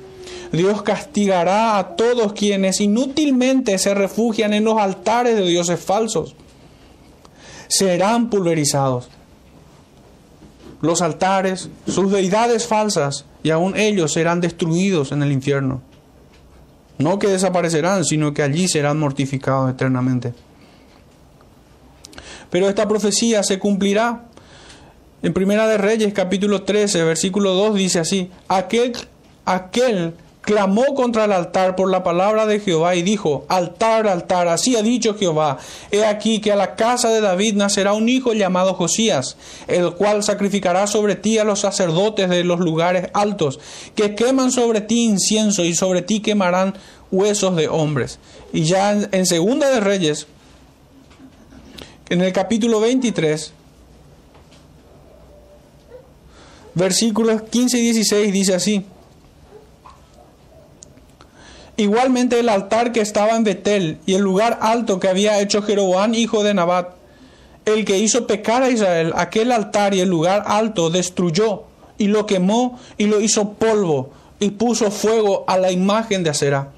[0.52, 6.34] Dios castigará a todos quienes inútilmente se refugian en los altares de dioses falsos.
[7.68, 9.08] Serán pulverizados.
[10.82, 15.82] Los altares, sus deidades falsas, y aún ellos serán destruidos en el infierno.
[17.00, 20.34] No que desaparecerán, sino que allí serán mortificados eternamente.
[22.50, 24.26] Pero esta profecía se cumplirá.
[25.22, 28.92] En Primera de Reyes, capítulo 13, versículo 2 dice así, aquel,
[29.44, 30.14] aquel
[30.50, 34.82] clamó contra el altar por la palabra de Jehová y dijo, altar, altar, así ha
[34.82, 35.58] dicho Jehová,
[35.92, 39.36] he aquí que a la casa de David nacerá un hijo llamado Josías,
[39.68, 43.60] el cual sacrificará sobre ti a los sacerdotes de los lugares altos,
[43.94, 46.74] que queman sobre ti incienso y sobre ti quemarán
[47.12, 48.18] huesos de hombres.
[48.52, 50.26] Y ya en, Segunda de Reyes,
[52.08, 53.52] en el capítulo 23,
[56.74, 58.84] versículos 15 y 16 dice así,
[61.76, 66.14] Igualmente el altar que estaba en Betel y el lugar alto que había hecho Jeroboam,
[66.14, 66.94] hijo de Nabat,
[67.64, 71.64] el que hizo pecar a Israel, aquel altar y el lugar alto destruyó
[71.98, 76.72] y lo quemó y lo hizo polvo y puso fuego a la imagen de acera.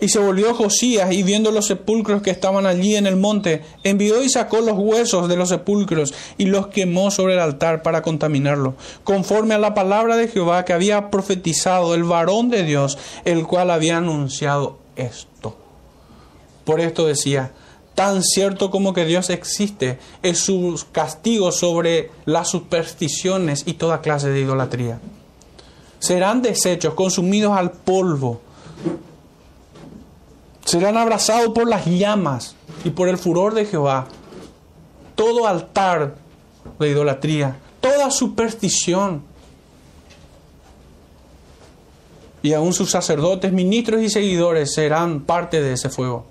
[0.00, 4.22] Y se volvió Josías y viendo los sepulcros que estaban allí en el monte, envió
[4.22, 8.74] y sacó los huesos de los sepulcros y los quemó sobre el altar para contaminarlo,
[9.04, 13.70] conforme a la palabra de Jehová que había profetizado el varón de Dios, el cual
[13.70, 15.56] había anunciado esto.
[16.64, 17.52] Por esto decía,
[17.94, 24.28] tan cierto como que Dios existe, es su castigo sobre las supersticiones y toda clase
[24.28, 25.00] de idolatría.
[25.98, 28.40] Serán desechos, consumidos al polvo
[30.66, 34.08] serán abrazados por las llamas y por el furor de Jehová.
[35.14, 36.16] Todo altar
[36.78, 39.22] de idolatría, toda superstición.
[42.42, 46.26] Y aún sus sacerdotes, ministros y seguidores serán parte de ese fuego.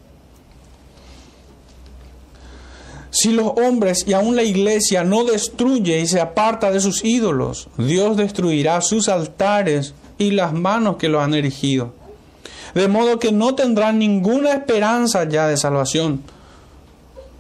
[3.10, 7.70] Si los hombres y aún la iglesia no destruye y se aparta de sus ídolos,
[7.78, 11.94] Dios destruirá sus altares y las manos que lo han erigido
[12.76, 16.22] de modo que no tendrán ninguna esperanza ya de salvación,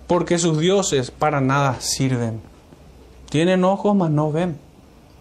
[0.07, 2.41] porque sus dioses para nada sirven.
[3.29, 4.57] Tienen ojos, mas no ven.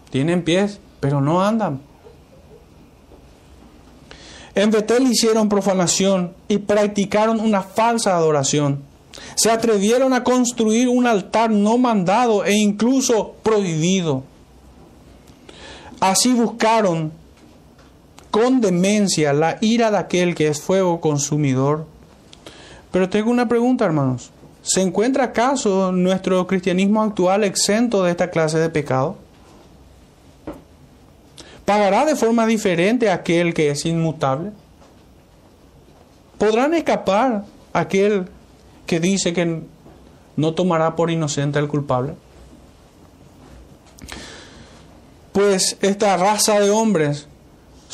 [0.09, 1.81] Tienen pies, pero no andan.
[4.55, 8.83] En Betel hicieron profanación y practicaron una falsa adoración.
[9.35, 14.23] Se atrevieron a construir un altar no mandado e incluso prohibido.
[15.99, 17.11] Así buscaron
[18.35, 21.85] con demencia la ira de aquel que es fuego consumidor.
[22.91, 24.29] Pero tengo una pregunta, hermanos.
[24.61, 29.15] ¿Se encuentra acaso nuestro cristianismo actual exento de esta clase de pecado?
[31.63, 34.51] ¿Pagará de forma diferente aquel que es inmutable?
[36.37, 38.27] ¿Podrán escapar aquel
[38.85, 39.61] que dice que
[40.35, 42.15] no tomará por inocente al culpable?
[45.31, 47.29] Pues esta raza de hombres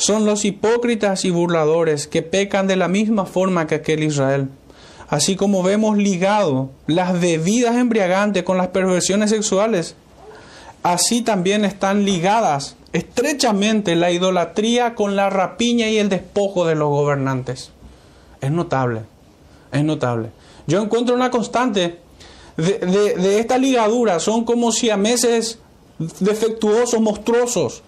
[0.02, 4.48] son los hipócritas y burladores que pecan de la misma forma que aquel Israel.
[5.08, 9.94] Así como vemos ligado las bebidas embriagantes con las perversiones sexuales,
[10.82, 16.88] así también están ligadas estrechamente la idolatría con la rapiña y el despojo de los
[16.88, 17.70] gobernantes.
[18.40, 19.02] Es notable,
[19.70, 20.30] es notable.
[20.66, 22.00] Yo encuentro una constante
[22.56, 22.78] de,
[23.14, 25.60] de esta ligadura, son como si a meses
[26.18, 27.82] defectuosos, monstruosos,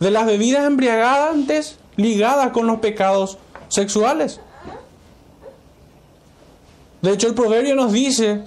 [0.00, 4.40] de las bebidas embriagantes ligadas con los pecados sexuales.
[7.02, 8.42] De hecho, el proverbio nos dice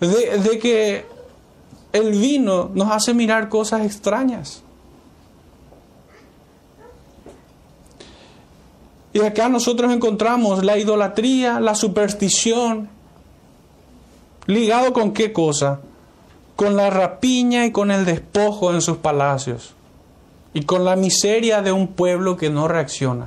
[0.00, 1.06] de, que
[1.92, 4.62] el vino nos hace mirar cosas extrañas.
[9.12, 12.90] Y acá nosotros encontramos la idolatría, la superstición,
[14.46, 15.80] ligado con qué cosa?
[16.54, 19.75] Con la rapiña y con el despojo en sus palacios
[20.56, 23.26] y con la miseria de un pueblo que no reacciona,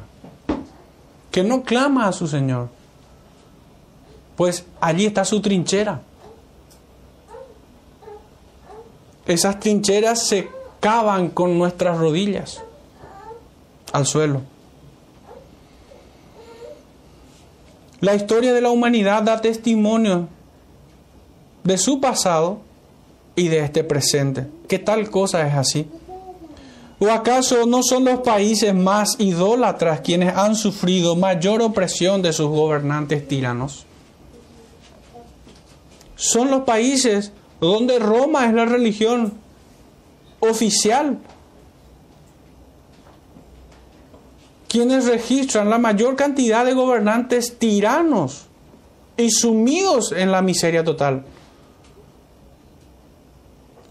[1.29, 2.69] que no clama a su Señor.
[4.35, 6.01] Pues allí está su trinchera.
[9.27, 12.63] Esas trincheras se cavan con nuestras rodillas
[13.93, 14.41] al suelo.
[17.99, 20.29] La historia de la humanidad da testimonio
[21.63, 22.61] de su pasado
[23.35, 24.47] y de este presente.
[24.67, 25.87] ¿Qué tal cosa es así?
[26.99, 32.47] ¿O acaso no son los países más idólatras quienes han sufrido mayor opresión de sus
[32.47, 33.85] gobernantes tiranos?
[36.17, 37.31] Son los países
[37.61, 39.33] donde Roma es la religión
[40.41, 41.19] oficial,
[44.67, 48.47] quienes registran la mayor cantidad de gobernantes tiranos
[49.15, 51.23] y sumidos en la miseria total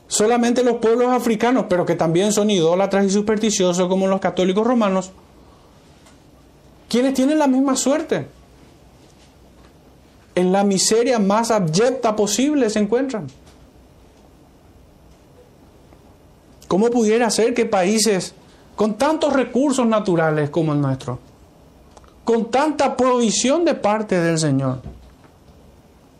[0.08, 5.12] solamente los pueblos africanos, pero que también son idólatras y supersticiosos como los católicos romanos,
[6.88, 8.26] quienes tienen la misma suerte.
[10.34, 13.26] En la miseria más abyecta posible se encuentran.
[16.66, 18.34] ¿Cómo pudiera ser que países
[18.76, 21.18] con tantos recursos naturales como el nuestro,
[22.24, 24.82] con tanta provisión de parte del Señor,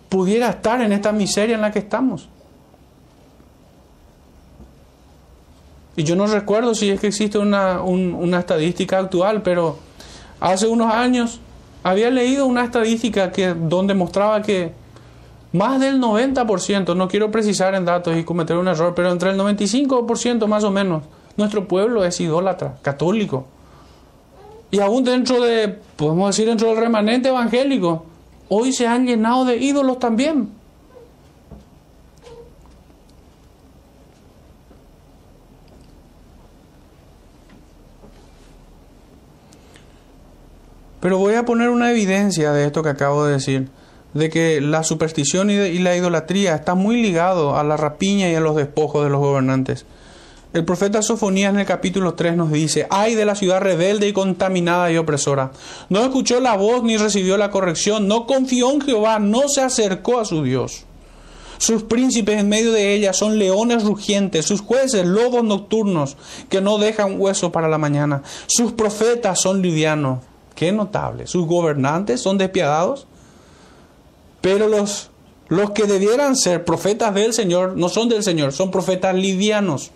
[0.09, 2.28] pudiera estar en esta miseria en la que estamos.
[5.99, 9.78] Y yo no recuerdo si es que existe una, una estadística actual, pero
[10.38, 11.40] hace unos años
[11.82, 14.70] había leído una estadística que, donde mostraba que
[15.53, 19.36] más del 90%, no quiero precisar en datos y cometer un error, pero entre el
[19.40, 21.03] 95% más o menos,
[21.36, 23.49] nuestro pueblo es idólatra, católico.
[24.70, 28.07] Y aún dentro de, podemos decir, dentro del remanente evangélico,
[28.49, 30.51] hoy se han llenado de ídolos también.
[41.09, 43.70] Pero voy a poner una evidencia de esto que acabo de decir,
[44.12, 48.40] de que la superstición y, la idolatría está muy ligado a la rapiña y a
[48.40, 49.86] los despojos de los gobernantes.
[50.52, 54.12] El profeta Sofonías en el capítulo 3 nos dice, ay de la ciudad rebelde y
[54.12, 55.50] contaminada y opresora.
[55.88, 60.20] No escuchó la voz ni recibió la corrección, no confió en Jehová, no se acercó
[60.20, 60.84] a su Dios.
[61.56, 66.18] Sus príncipes en medio de ella son leones rugientes, sus jueces lobos nocturnos
[66.50, 68.22] que no dejan hueso para la mañana.
[68.46, 70.18] Sus profetas son livianos,
[70.59, 71.28] Qué notable.
[71.28, 73.06] Sus gobernantes son despiadados,
[74.40, 75.09] pero los,
[75.46, 79.92] los que debieran ser profetas del Señor no son del Señor, son profetas livianos.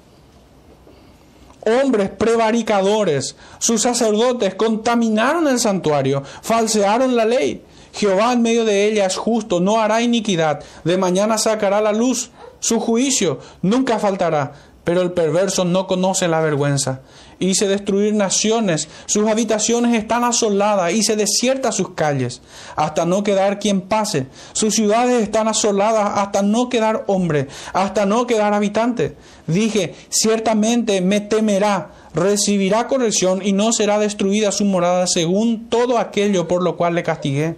[1.66, 7.64] Hombres prevaricadores, sus sacerdotes contaminaron el santuario, falsearon la ley.
[7.92, 10.62] Jehová en medio de ella es justo, no hará iniquidad.
[10.84, 14.52] De mañana sacará la luz su juicio, nunca faltará.
[14.84, 17.00] Pero el perverso no conoce la vergüenza.
[17.42, 22.40] Hice destruir naciones, sus habitaciones están asoladas, hice desiertas sus calles,
[22.76, 24.28] hasta no quedar quien pase.
[24.52, 29.16] Sus ciudades están asoladas hasta no quedar hombre, hasta no quedar habitante.
[29.48, 36.46] Dije, ciertamente me temerá, recibirá corrección y no será destruida su morada según todo aquello
[36.46, 37.56] por lo cual le castigué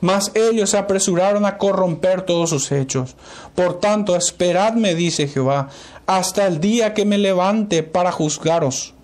[0.00, 3.16] mas ellos se apresuraron a corromper todos sus hechos.
[3.54, 5.68] Por tanto, esperadme, dice Jehová,
[6.06, 8.94] hasta el día que me levante para juzgaros,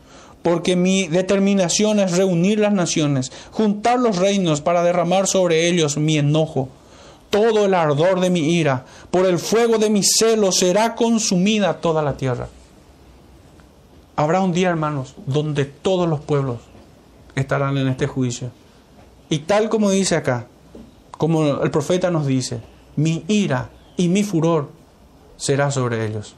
[0.42, 6.18] porque mi determinación es reunir las naciones, juntar los reinos para derramar sobre ellos mi
[6.18, 6.68] enojo.
[7.30, 12.00] Todo el ardor de mi ira, por el fuego de mi celo será consumida toda
[12.02, 12.48] la tierra.
[14.16, 16.58] Habrá un día, hermanos, donde todos los pueblos
[17.34, 18.50] estarán en este juicio.
[19.28, 20.46] Y tal como dice acá,
[21.16, 22.60] como el profeta nos dice,
[22.96, 24.70] mi ira y mi furor
[25.36, 26.34] será sobre ellos.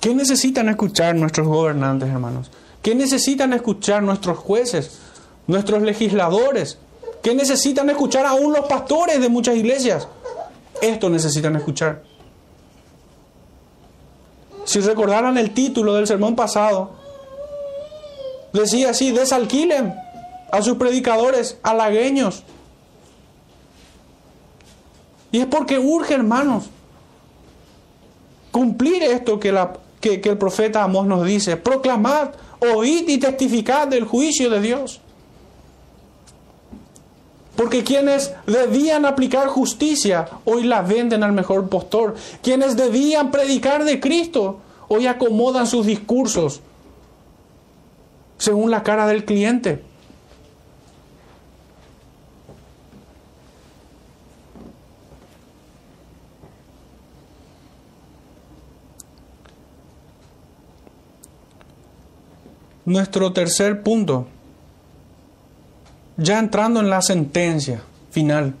[0.00, 2.50] ¿Qué necesitan escuchar nuestros gobernantes, hermanos?
[2.82, 4.98] ¿Qué necesitan escuchar nuestros jueces,
[5.46, 6.78] nuestros legisladores?
[7.22, 10.08] ¿Qué necesitan escuchar aún los pastores de muchas iglesias?
[10.80, 12.02] Esto necesitan escuchar.
[14.64, 16.94] Si recordaran el título del sermón pasado,
[18.52, 19.94] decía así, desalquilen
[20.52, 22.44] a sus predicadores halagueños.
[25.32, 26.66] Y es porque urge, hermanos,
[28.50, 34.04] cumplir esto que, la, que, el profeta Amós nos dice, proclamad, oíd y testificad del
[34.04, 35.00] juicio de Dios.
[37.56, 42.14] Porque quienes debían aplicar justicia, hoy la venden al mejor postor.
[42.42, 46.60] Quienes debían predicar de Cristo, hoy acomodan sus discursos
[48.36, 49.91] según la cara del cliente.
[62.92, 64.26] Nuestro tercer punto,
[66.18, 67.80] ya entrando en la sentencia
[68.10, 68.54] final.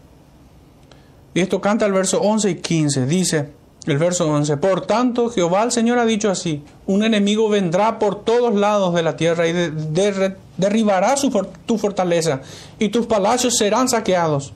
[1.34, 3.04] Y esto canta el verso 11 y 15.
[3.04, 3.50] Dice
[3.84, 8.24] el verso 11, por tanto Jehová el Señor ha dicho así, un enemigo vendrá por
[8.24, 9.52] todos lados de la tierra y
[10.56, 11.14] derribará
[11.66, 12.40] tu fortaleza
[12.78, 14.54] y tus palacios serán saqueados.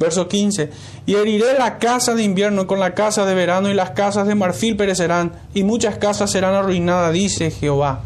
[0.00, 0.70] Verso 15,
[1.04, 4.34] y heriré la casa de invierno con la casa de verano y las casas de
[4.34, 8.04] marfil perecerán y muchas casas serán arruinadas, dice Jehová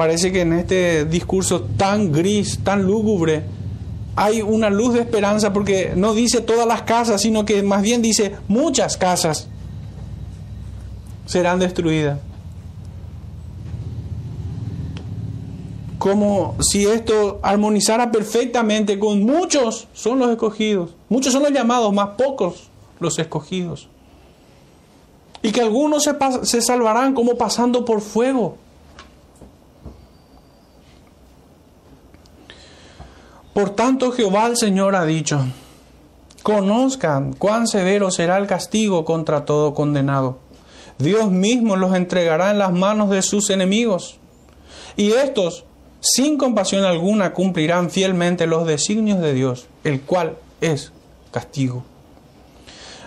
[0.00, 3.42] parece que en este discurso tan gris, tan lúgubre,
[4.16, 8.00] hay una luz de esperanza porque no dice todas las casas, sino que más bien
[8.00, 9.46] dice muchas casas
[11.26, 12.18] serán destruidas.
[15.98, 22.16] Como si esto armonizara perfectamente con muchos son los escogidos, muchos son los llamados, más
[22.16, 22.70] pocos
[23.00, 23.90] los escogidos.
[25.42, 26.08] Y que algunos
[26.44, 28.56] se, salvarán como pasando por fuego.
[33.52, 35.44] Por tanto Jehová el Señor ha dicho,
[36.42, 40.38] conozcan cuán severo será el castigo contra todo condenado.
[40.98, 44.18] Dios mismo los entregará en las manos de sus enemigos.
[44.96, 45.64] Y estos,
[46.00, 50.92] sin compasión alguna, cumplirán fielmente los designios de Dios, el cual es
[51.32, 51.84] castigo.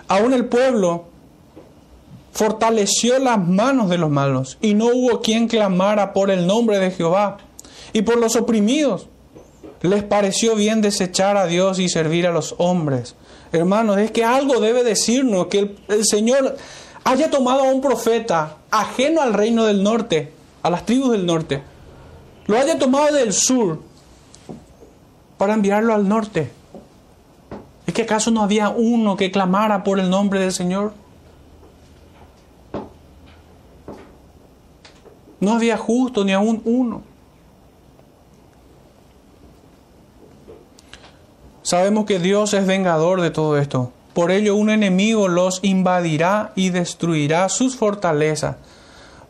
[0.08, 1.06] Aún el pueblo
[2.32, 6.90] fortaleció las manos de los malos, y no hubo quien clamara por el nombre de
[6.90, 7.38] Jehová
[7.92, 9.08] y por los oprimidos.
[9.84, 13.16] Les pareció bien desechar a Dios y servir a los hombres.
[13.52, 16.56] Hermanos, es que algo debe decirnos que el, Señor
[17.04, 20.32] haya tomado a un profeta ajeno al reino del norte,
[20.62, 21.62] a las tribus del norte,
[22.46, 23.82] lo haya tomado del sur
[25.36, 26.50] para enviarlo al norte.
[27.86, 30.94] ¿Es que acaso no había uno que clamara por el nombre del Señor?
[35.40, 37.13] No había justo ni aún uno.
[41.64, 43.90] Sabemos que Dios es vengador de todo esto.
[44.12, 48.54] Por ello un enemigo los invadirá y destruirá sus fortalezas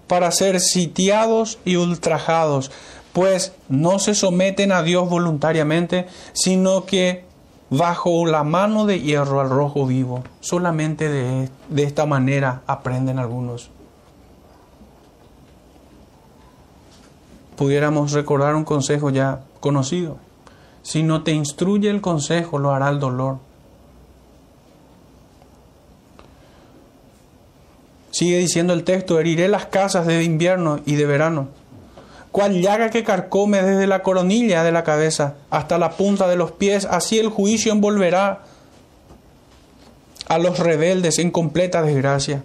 [0.07, 2.71] para ser sitiados y ultrajados,
[3.15, 7.25] pues no se someten a Dios voluntariamente, sino que
[7.71, 10.23] bajo la mano de hierro al rojo vivo.
[10.41, 13.71] Solamente de, de esta manera aprenden algunos.
[17.57, 20.19] pudiéramos recordar un consejo ya conocido.
[20.85, 23.39] Si no te instruye el consejo, lo hará el dolor.
[28.11, 31.49] Sigue diciendo el texto, heriré las casas de invierno y de verano.
[32.31, 36.53] Cual llaga que carcome desde la coronilla de la cabeza hasta la punta de los
[36.53, 38.43] pies, así el juicio envolverá
[40.29, 42.43] a los rebeldes en completa desgracia.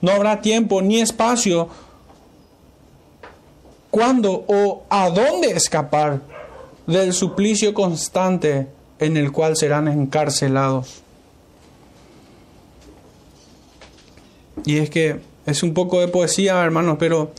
[0.00, 1.68] No habrá tiempo ni espacio
[3.90, 6.20] cuándo o a dónde escapar
[6.86, 8.68] del suplicio constante
[8.98, 11.02] en el cual serán encarcelados.
[14.64, 17.32] Y es que es un poco de poesía, hermanos, pero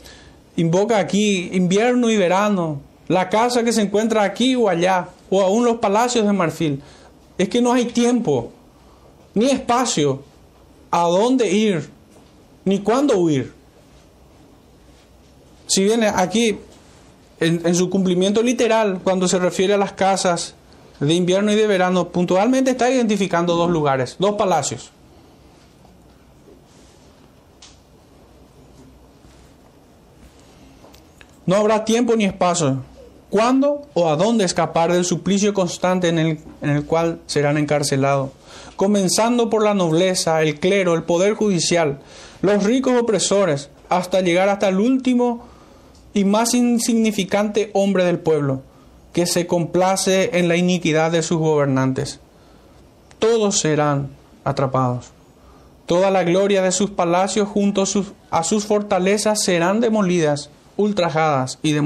[0.56, 5.64] invoca aquí invierno y verano, la casa que se encuentra aquí o allá, o aún
[5.64, 6.82] los palacios de marfil.
[7.38, 8.52] Es que no hay tiempo,
[9.34, 10.22] ni espacio,
[10.90, 11.88] a dónde ir,
[12.64, 13.52] ni cuándo huir.
[15.66, 16.58] Si bien aquí,
[17.40, 20.54] en, su cumplimiento literal, cuando se refiere a las casas
[21.00, 24.90] de invierno y de verano, puntualmente está identificando dos lugares, dos palacios.
[31.46, 32.82] No habrá tiempo ni espacio.
[33.28, 38.30] ¿Cuándo o a dónde escapar del suplicio constante en el, en el cual serán encarcelados?
[38.76, 41.98] Comenzando por la nobleza, el clero, el poder judicial,
[42.42, 45.44] los ricos opresores, hasta llegar hasta el último
[46.14, 48.62] y más insignificante hombre del pueblo,
[49.12, 52.20] que se complace en la iniquidad de sus gobernantes.
[53.18, 54.10] Todos serán
[54.44, 55.10] atrapados.
[55.86, 57.82] Toda la gloria de sus palacios junto
[58.30, 61.76] a sus, fortalezas serán demolidas, ultrajadas y,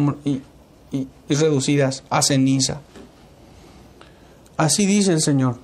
[0.92, 2.80] y reducidas a ceniza.
[4.56, 5.56] Así dice el Señor.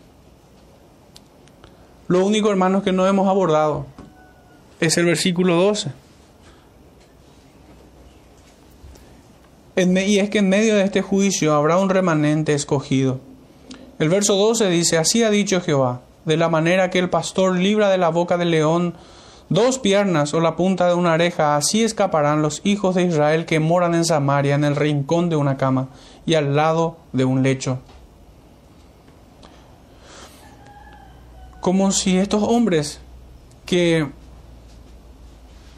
[2.09, 3.87] Lo único, hermanos, que no hemos abordado
[4.81, 6.04] es el versículo 12
[9.77, 13.21] y es que en medio de este juicio habrá un remanente escogido.
[13.99, 17.91] El verso 12 dice, así ha dicho Jehová, de la manera que el pastor libra
[17.91, 18.95] de la boca del león
[19.49, 23.61] dos piernas o la punta de una oreja, así escaparán los hijos de Israel que
[23.61, 25.89] moran en Samaria, en el rincón de una cama
[26.27, 27.79] y al lado de un lecho.
[31.61, 33.01] Como si estos hombres
[33.65, 34.09] que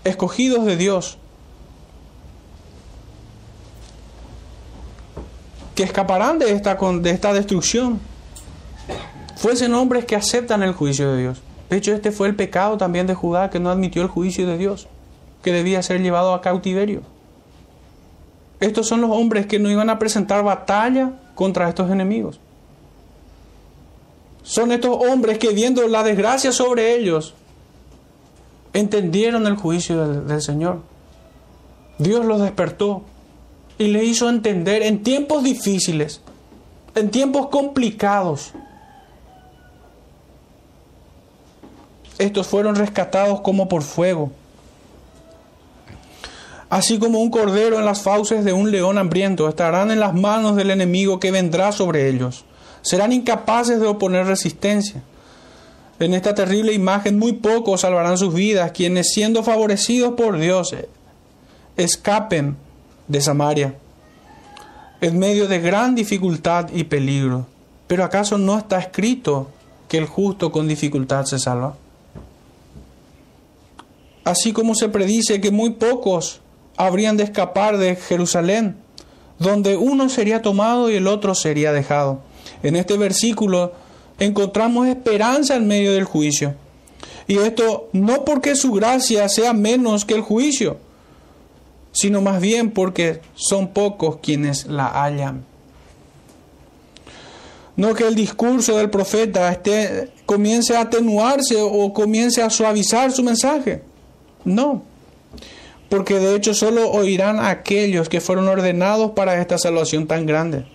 [0.05, 1.19] escogidos de Dios
[5.77, 8.01] que escaparán de esta, de esta destrucción
[9.37, 11.43] fuesen hombres que aceptan el juicio de Dios.
[11.69, 14.57] De hecho, este fue el pecado también de Judá, que no admitió el juicio de
[14.57, 14.89] Dios,
[15.43, 17.03] que debía ser llevado a cautiverio.
[18.59, 22.41] Estos son los hombres que no iban a presentar batalla contra estos enemigos.
[24.43, 27.35] Son estos hombres que viendo la desgracia sobre ellos,
[28.73, 30.81] entendieron el juicio del, del Señor.
[31.99, 33.05] Dios los despertó
[33.79, 36.21] y le hizo entender en tiempos difíciles,
[36.95, 38.53] en tiempos complicados.
[42.19, 44.33] Estos fueron rescatados como por fuego.
[46.71, 50.57] Así como un cordero en las fauces de un león hambriento, estarán en las manos
[50.57, 52.45] del enemigo que vendrá sobre ellos.
[52.83, 55.03] Serán incapaces de oponer resistencia.
[55.99, 60.75] En esta terrible imagen muy pocos salvarán sus vidas, quienes siendo favorecidos por Dios
[61.77, 62.57] escapen
[63.09, 63.75] de Samaria,
[65.01, 67.47] en medio de gran dificultad y peligro.
[67.87, 69.49] Pero ¿acaso no está escrito
[69.89, 71.77] que el justo con dificultad se salva?
[74.27, 76.41] así como se predice que muy pocos
[76.77, 78.77] habrían de escapar de Jerusalén,
[79.39, 82.21] donde uno sería tomado y el otro sería dejado.
[82.65, 83.73] En este versículo
[84.19, 86.55] encontramos esperanza en medio del juicio.
[87.29, 90.79] Y esto no porque su gracia sea menos que el juicio,
[91.97, 95.47] sino más bien porque son pocos quienes la hallan.
[97.75, 103.23] No que el discurso del profeta esté, comience a atenuarse o comience a suavizar su
[103.23, 103.83] mensaje.
[104.45, 104.83] No,
[105.89, 110.67] porque de hecho solo oirán aquellos que fueron ordenados para esta salvación tan grande.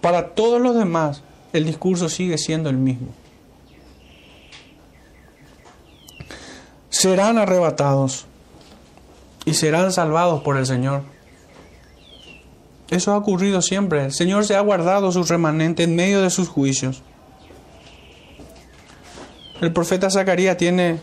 [0.00, 1.22] Para todos los demás,
[1.52, 3.08] el discurso sigue siendo el mismo.
[6.88, 8.26] Serán arrebatados
[9.44, 11.02] y serán salvados por el Señor.
[12.90, 14.04] Eso ha ocurrido siempre.
[14.04, 17.02] El Señor se ha guardado su remanente en medio de sus juicios.
[19.60, 21.00] El profeta Zacarías tiene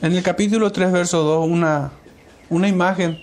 [0.00, 1.92] en el capítulo 3, verso 2, una,
[2.50, 3.20] una imagen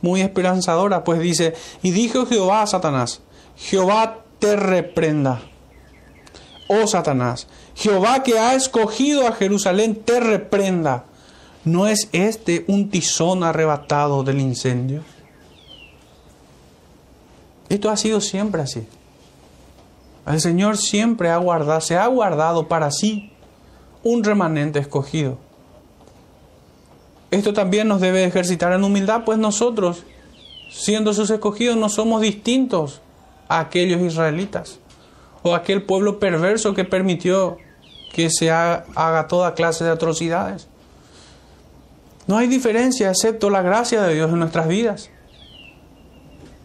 [0.00, 3.20] muy esperanzadora, pues dice, y dijo Jehová a Satanás,
[3.56, 5.42] Jehová te reprenda,
[6.68, 11.04] oh Satanás, Jehová que ha escogido a Jerusalén te reprenda.
[11.64, 15.02] ¿No es este un tizón arrebatado del incendio?
[17.68, 18.86] Esto ha sido siempre así.
[20.26, 23.32] El Señor siempre ha guardado, se ha guardado para sí
[24.02, 25.38] un remanente escogido.
[27.30, 30.04] Esto también nos debe ejercitar en humildad, pues nosotros,
[30.70, 33.00] siendo sus escogidos, no somos distintos
[33.48, 34.78] a aquellos israelitas
[35.42, 37.58] o aquel pueblo perverso que permitió
[38.12, 40.68] que se haga toda clase de atrocidades.
[42.26, 45.10] No hay diferencia excepto la gracia de Dios en nuestras vidas.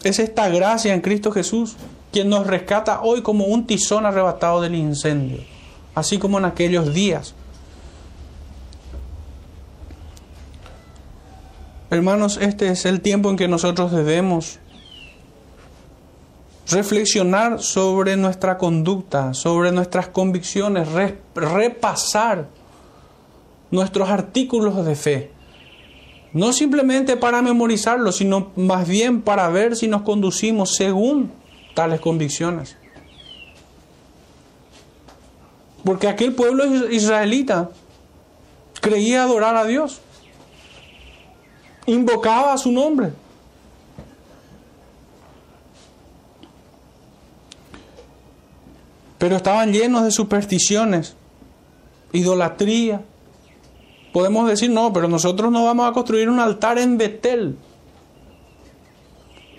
[0.04, 1.76] Es esta gracia en Cristo Jesús
[2.12, 5.42] quien nos rescata hoy como un tizón arrebatado del incendio,
[5.94, 7.36] así como en aquellos días.
[11.92, 14.60] Hermanos, este es el tiempo en que nosotros debemos
[16.72, 20.88] reflexionar sobre nuestra conducta, sobre nuestras convicciones,
[21.36, 22.48] repasar
[23.72, 25.39] nuestros artículos de fe
[26.34, 31.32] no simplemente para memorizarlo, sino más bien para ver si nos conducimos según
[31.74, 32.78] tales convicciones.
[35.84, 37.70] Porque aquel pueblo israelita
[38.82, 40.02] creía adorar a Dios,
[41.86, 43.12] invocaba a su nombre.
[49.18, 51.16] Pero estaban llenos de supersticiones,
[52.14, 53.02] idolatría,
[54.14, 57.58] podemos decir, no, pero nosotros no vamos a construir un altar en Betel.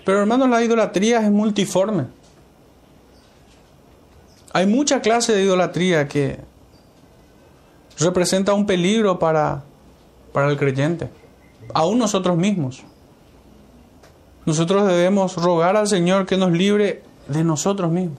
[0.05, 2.07] Pero hermanos, la idolatría es multiforme.
[4.53, 6.39] Hay mucha clase de idolatría que
[7.99, 9.63] representa un peligro para,
[10.33, 11.09] para el creyente,
[11.73, 12.83] aún nosotros mismos.
[14.45, 18.17] Nosotros debemos rogar al Señor que nos libre de nosotros mismos,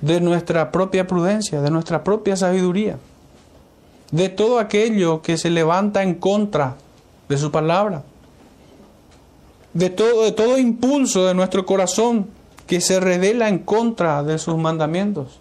[0.00, 2.98] de nuestra propia prudencia, de nuestra propia sabiduría
[4.12, 6.76] de todo aquello que se levanta en contra
[7.28, 8.04] de su palabra,
[9.72, 12.28] de todo, impulso de nuestro corazón
[12.66, 15.40] que se revela en contra de sus mandamientos.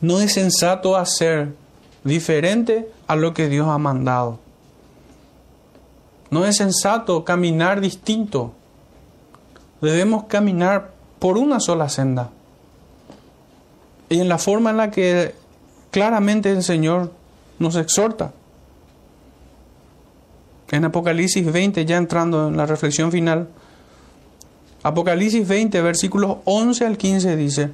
[0.00, 1.52] No es sensato hacer
[2.04, 4.38] diferente a lo que Dios ha mandado.
[6.30, 8.52] No es sensato caminar distinto.
[9.80, 12.30] Debemos caminar por una sola senda
[14.10, 15.34] y en la forma en la que
[15.90, 17.12] claramente el Señor
[17.58, 18.32] nos exhorta.
[20.70, 23.48] En Apocalipsis 20, ya entrando en la reflexión final,
[24.82, 27.70] Apocalipsis 20, versículos 11 al 15 dice,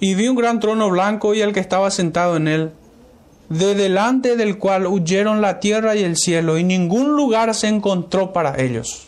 [0.00, 2.70] y vi un gran trono blanco y el que estaba sentado en él,
[3.48, 8.32] de delante del cual huyeron la tierra y el cielo, y ningún lugar se encontró
[8.32, 9.07] para ellos.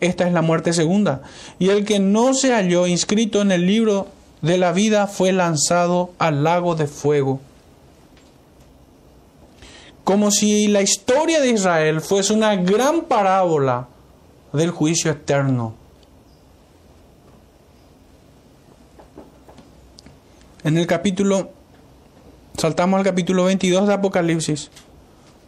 [0.00, 1.22] Esta es la muerte segunda.
[1.58, 4.08] Y el que no se halló inscrito en el libro
[4.42, 7.40] de la vida fue lanzado al lago de fuego.
[10.04, 13.88] Como si la historia de Israel fuese una gran parábola
[14.52, 15.74] del juicio eterno.
[20.62, 21.50] En el capítulo,
[22.56, 24.70] saltamos al capítulo 22 de Apocalipsis,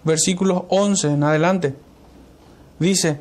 [0.05, 1.75] versículos 11 en adelante.
[2.79, 3.21] Dice,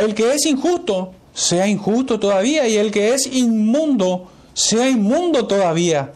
[0.00, 6.12] el que es injusto, sea injusto todavía, y el que es inmundo, sea inmundo todavía.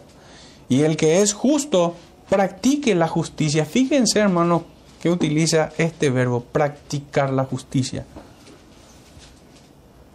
[0.68, 1.94] Y el que es justo,
[2.28, 3.64] practique la justicia.
[3.64, 4.62] Fíjense, hermanos,
[5.00, 8.06] que utiliza este verbo, practicar la justicia.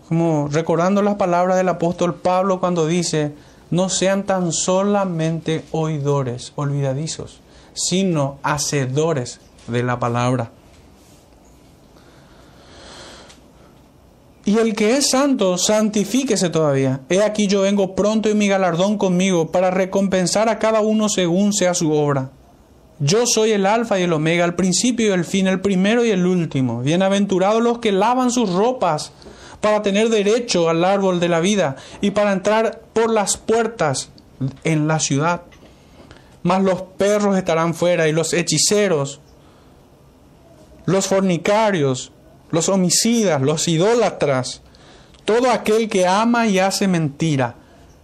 [0.07, 3.33] Como recordando las palabras del apóstol Pablo cuando dice,
[3.69, 7.41] no sean tan solamente oidores, olvidadizos,
[7.73, 10.51] sino hacedores de la palabra.
[14.49, 17.01] Y el que es santo, santifíquese todavía.
[17.07, 21.53] He aquí yo vengo pronto y mi galardón conmigo para recompensar a cada uno según
[21.53, 22.31] sea su obra.
[22.97, 26.09] Yo soy el alfa y el omega, el principio y el fin, el primero y
[26.09, 26.81] el último.
[26.81, 29.11] Bienaventurados los que lavan sus ropas
[29.61, 34.09] para tener derecho al árbol de la vida y para entrar por las puertas
[34.63, 35.43] en la ciudad.
[36.41, 39.21] Mas los perros estarán fuera y los hechiceros,
[40.85, 42.11] los fornicarios,
[42.51, 44.61] los homicidas, los idólatras,
[45.25, 47.55] todo aquel que ama y hace mentira.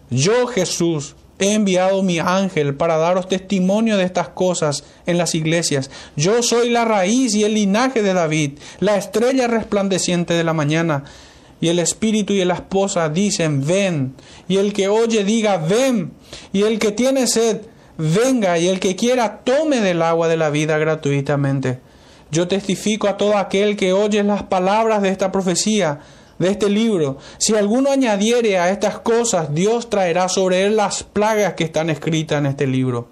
[0.09, 5.89] Yo, Jesús, he enviado mi ángel para daros testimonio de estas cosas en las iglesias.
[6.15, 11.03] Yo soy la raíz y el linaje de David, la estrella resplandeciente de la mañana.
[11.61, 14.13] Y el espíritu y la esposa dicen, ven.
[14.47, 16.11] Y el que oye diga, ven.
[16.53, 17.61] Y el que tiene sed,
[17.97, 18.59] venga.
[18.59, 21.79] Y el que quiera, tome del agua de la vida gratuitamente.
[22.31, 25.99] Yo testifico a todo aquel que oye las palabras de esta profecía,
[26.39, 27.17] de este libro.
[27.37, 32.39] Si alguno añadiere a estas cosas, Dios traerá sobre él las plagas que están escritas
[32.39, 33.07] en este libro.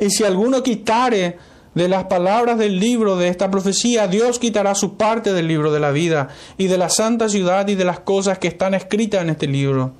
[0.00, 1.38] Y si alguno quitare
[1.74, 5.80] de las palabras del libro de esta profecía, Dios quitará su parte del libro de
[5.80, 6.28] la vida
[6.58, 9.92] y de la santa ciudad y de las cosas que están escritas en este libro.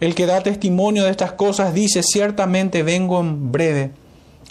[0.00, 3.90] El que da testimonio de estas cosas dice, ciertamente vengo en breve.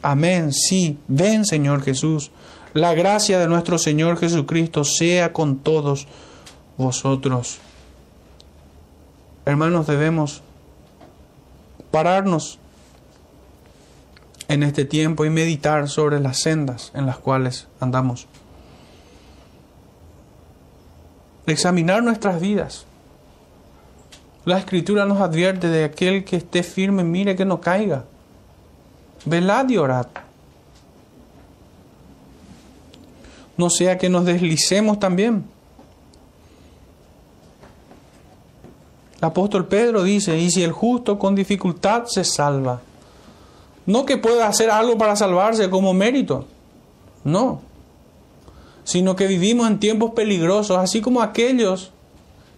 [0.02, 2.32] Amén, sí, ven Señor Jesús.
[2.76, 6.08] La gracia de nuestro Señor Jesucristo sea con todos
[6.76, 7.60] vosotros.
[9.46, 10.42] Hermanos, debemos
[11.90, 12.60] pararnos
[14.50, 18.28] en este tiempo y meditar sobre las sendas en las cuales andamos.
[21.48, 22.86] Examinar nuestras vidas.
[24.44, 28.04] La escritura nos advierte de aquel que esté firme, mire que no caiga.
[29.24, 30.08] Velad y orad.
[33.58, 35.46] No sea que nos deslicemos también.
[39.18, 42.82] El apóstol Pedro dice, y si el justo con dificultad se salva,
[43.86, 46.46] no que pueda hacer algo para salvarse como mérito,
[47.24, 47.62] no,
[48.84, 51.92] sino que vivimos en tiempos peligrosos, así como aquellos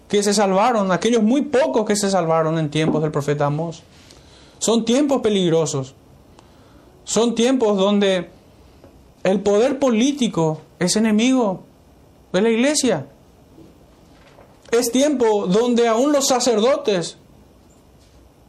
[0.07, 3.83] que se salvaron, aquellos muy pocos que se salvaron en tiempos del profeta Amós.
[4.59, 5.93] Son tiempos peligrosos,
[7.03, 8.29] son tiempos donde
[9.23, 11.63] el poder político es enemigo
[12.33, 13.07] de la iglesia.
[14.71, 17.17] Es tiempo donde aún los sacerdotes,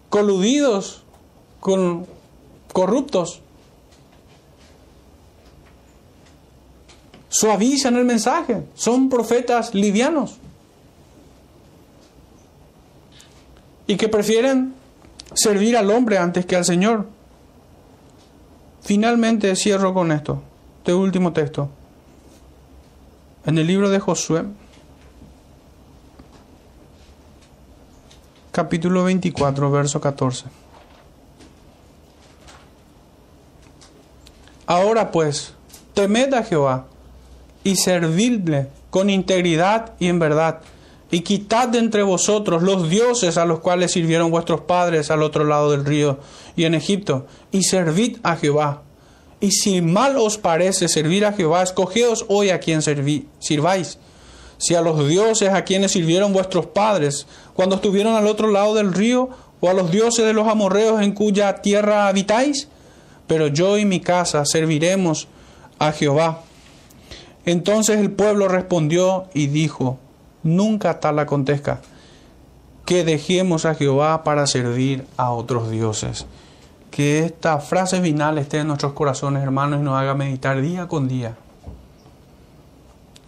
[0.08, 1.04] coludidos
[1.60, 2.06] con
[2.72, 3.40] corruptos,
[7.28, 8.64] suavizan el mensaje.
[8.74, 10.38] Son profetas livianos.
[13.86, 14.74] Y que prefieren
[15.34, 17.06] servir al hombre antes que al Señor.
[18.82, 20.42] Finalmente cierro con esto,
[20.78, 21.70] este último texto.
[23.46, 24.44] En el libro de Josué,
[28.52, 30.46] capítulo 24, verso 14.
[34.66, 35.54] Ahora pues,
[35.94, 36.86] temed a Jehová
[37.64, 40.60] y servidle con integridad y en verdad,
[41.10, 45.44] y quitad de entre vosotros los dioses a los cuales sirvieron vuestros padres al otro
[45.44, 46.18] lado del río
[46.54, 48.82] y en Egipto, y servid a Jehová.
[49.40, 53.98] Y si mal os parece servir a Jehová, escogeos hoy a quien sirváis.
[54.58, 58.92] Si a los dioses a quienes sirvieron vuestros padres cuando estuvieron al otro lado del
[58.92, 59.30] río,
[59.60, 62.68] o a los dioses de los amorreos en cuya tierra habitáis,
[63.26, 65.28] pero yo y mi casa serviremos
[65.78, 66.42] a Jehová.
[67.44, 69.98] Entonces el pueblo respondió y dijo,
[70.42, 71.80] nunca tal acontezca,
[72.84, 76.26] que dejemos a Jehová para servir a otros dioses
[76.98, 81.06] que esta frase final esté en nuestros corazones, hermanos, y nos haga meditar día con
[81.06, 81.36] día.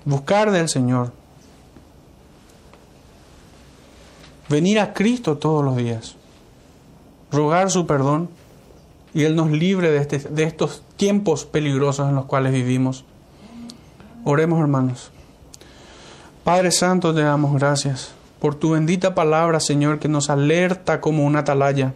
[0.05, 1.13] Buscar del Señor.
[4.49, 6.17] Venir a Cristo todos los días.
[7.31, 8.29] Rogar su perdón
[9.15, 13.05] y Él nos libre de, este, de estos tiempos peligrosos en los cuales vivimos.
[14.25, 15.13] Oremos, hermanos.
[16.43, 21.39] Padre Santo, te damos gracias por tu bendita palabra, Señor, que nos alerta como una
[21.39, 21.95] atalaya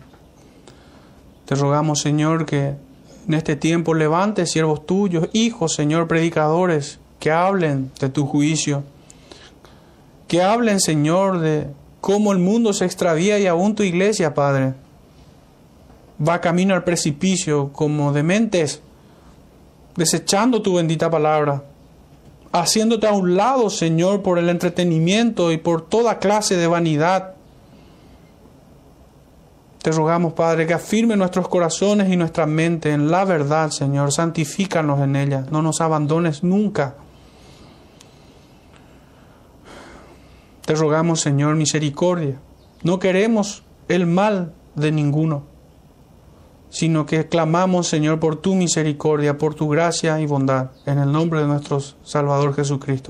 [1.45, 2.75] Te rogamos, Señor, que
[3.29, 8.83] en este tiempo levante siervos tuyos, hijos, Señor, predicadores, que hablen de tu juicio,
[10.29, 11.69] que hablen, Señor, de
[12.01, 14.75] cómo el mundo se extravía y aún tu iglesia, Padre,
[16.27, 18.81] va camino al precipicio como dementes,
[19.97, 21.65] desechando tu bendita palabra,
[22.53, 27.34] haciéndote a un lado, Señor, por el entretenimiento y por toda clase de vanidad.
[29.85, 34.13] Te rogamos, Padre, que afirme nuestros corazones y nuestra mente en la verdad, Señor.
[34.13, 35.45] Santifícanos en ella.
[35.51, 36.95] No nos abandones nunca.
[40.65, 42.41] Te rogamos, Señor, misericordia.
[42.83, 45.45] No queremos el mal de ninguno,
[46.71, 51.41] sino que clamamos, Señor, por tu misericordia, por tu gracia y bondad, en el nombre
[51.41, 53.03] de nuestro Salvador Jesucristo.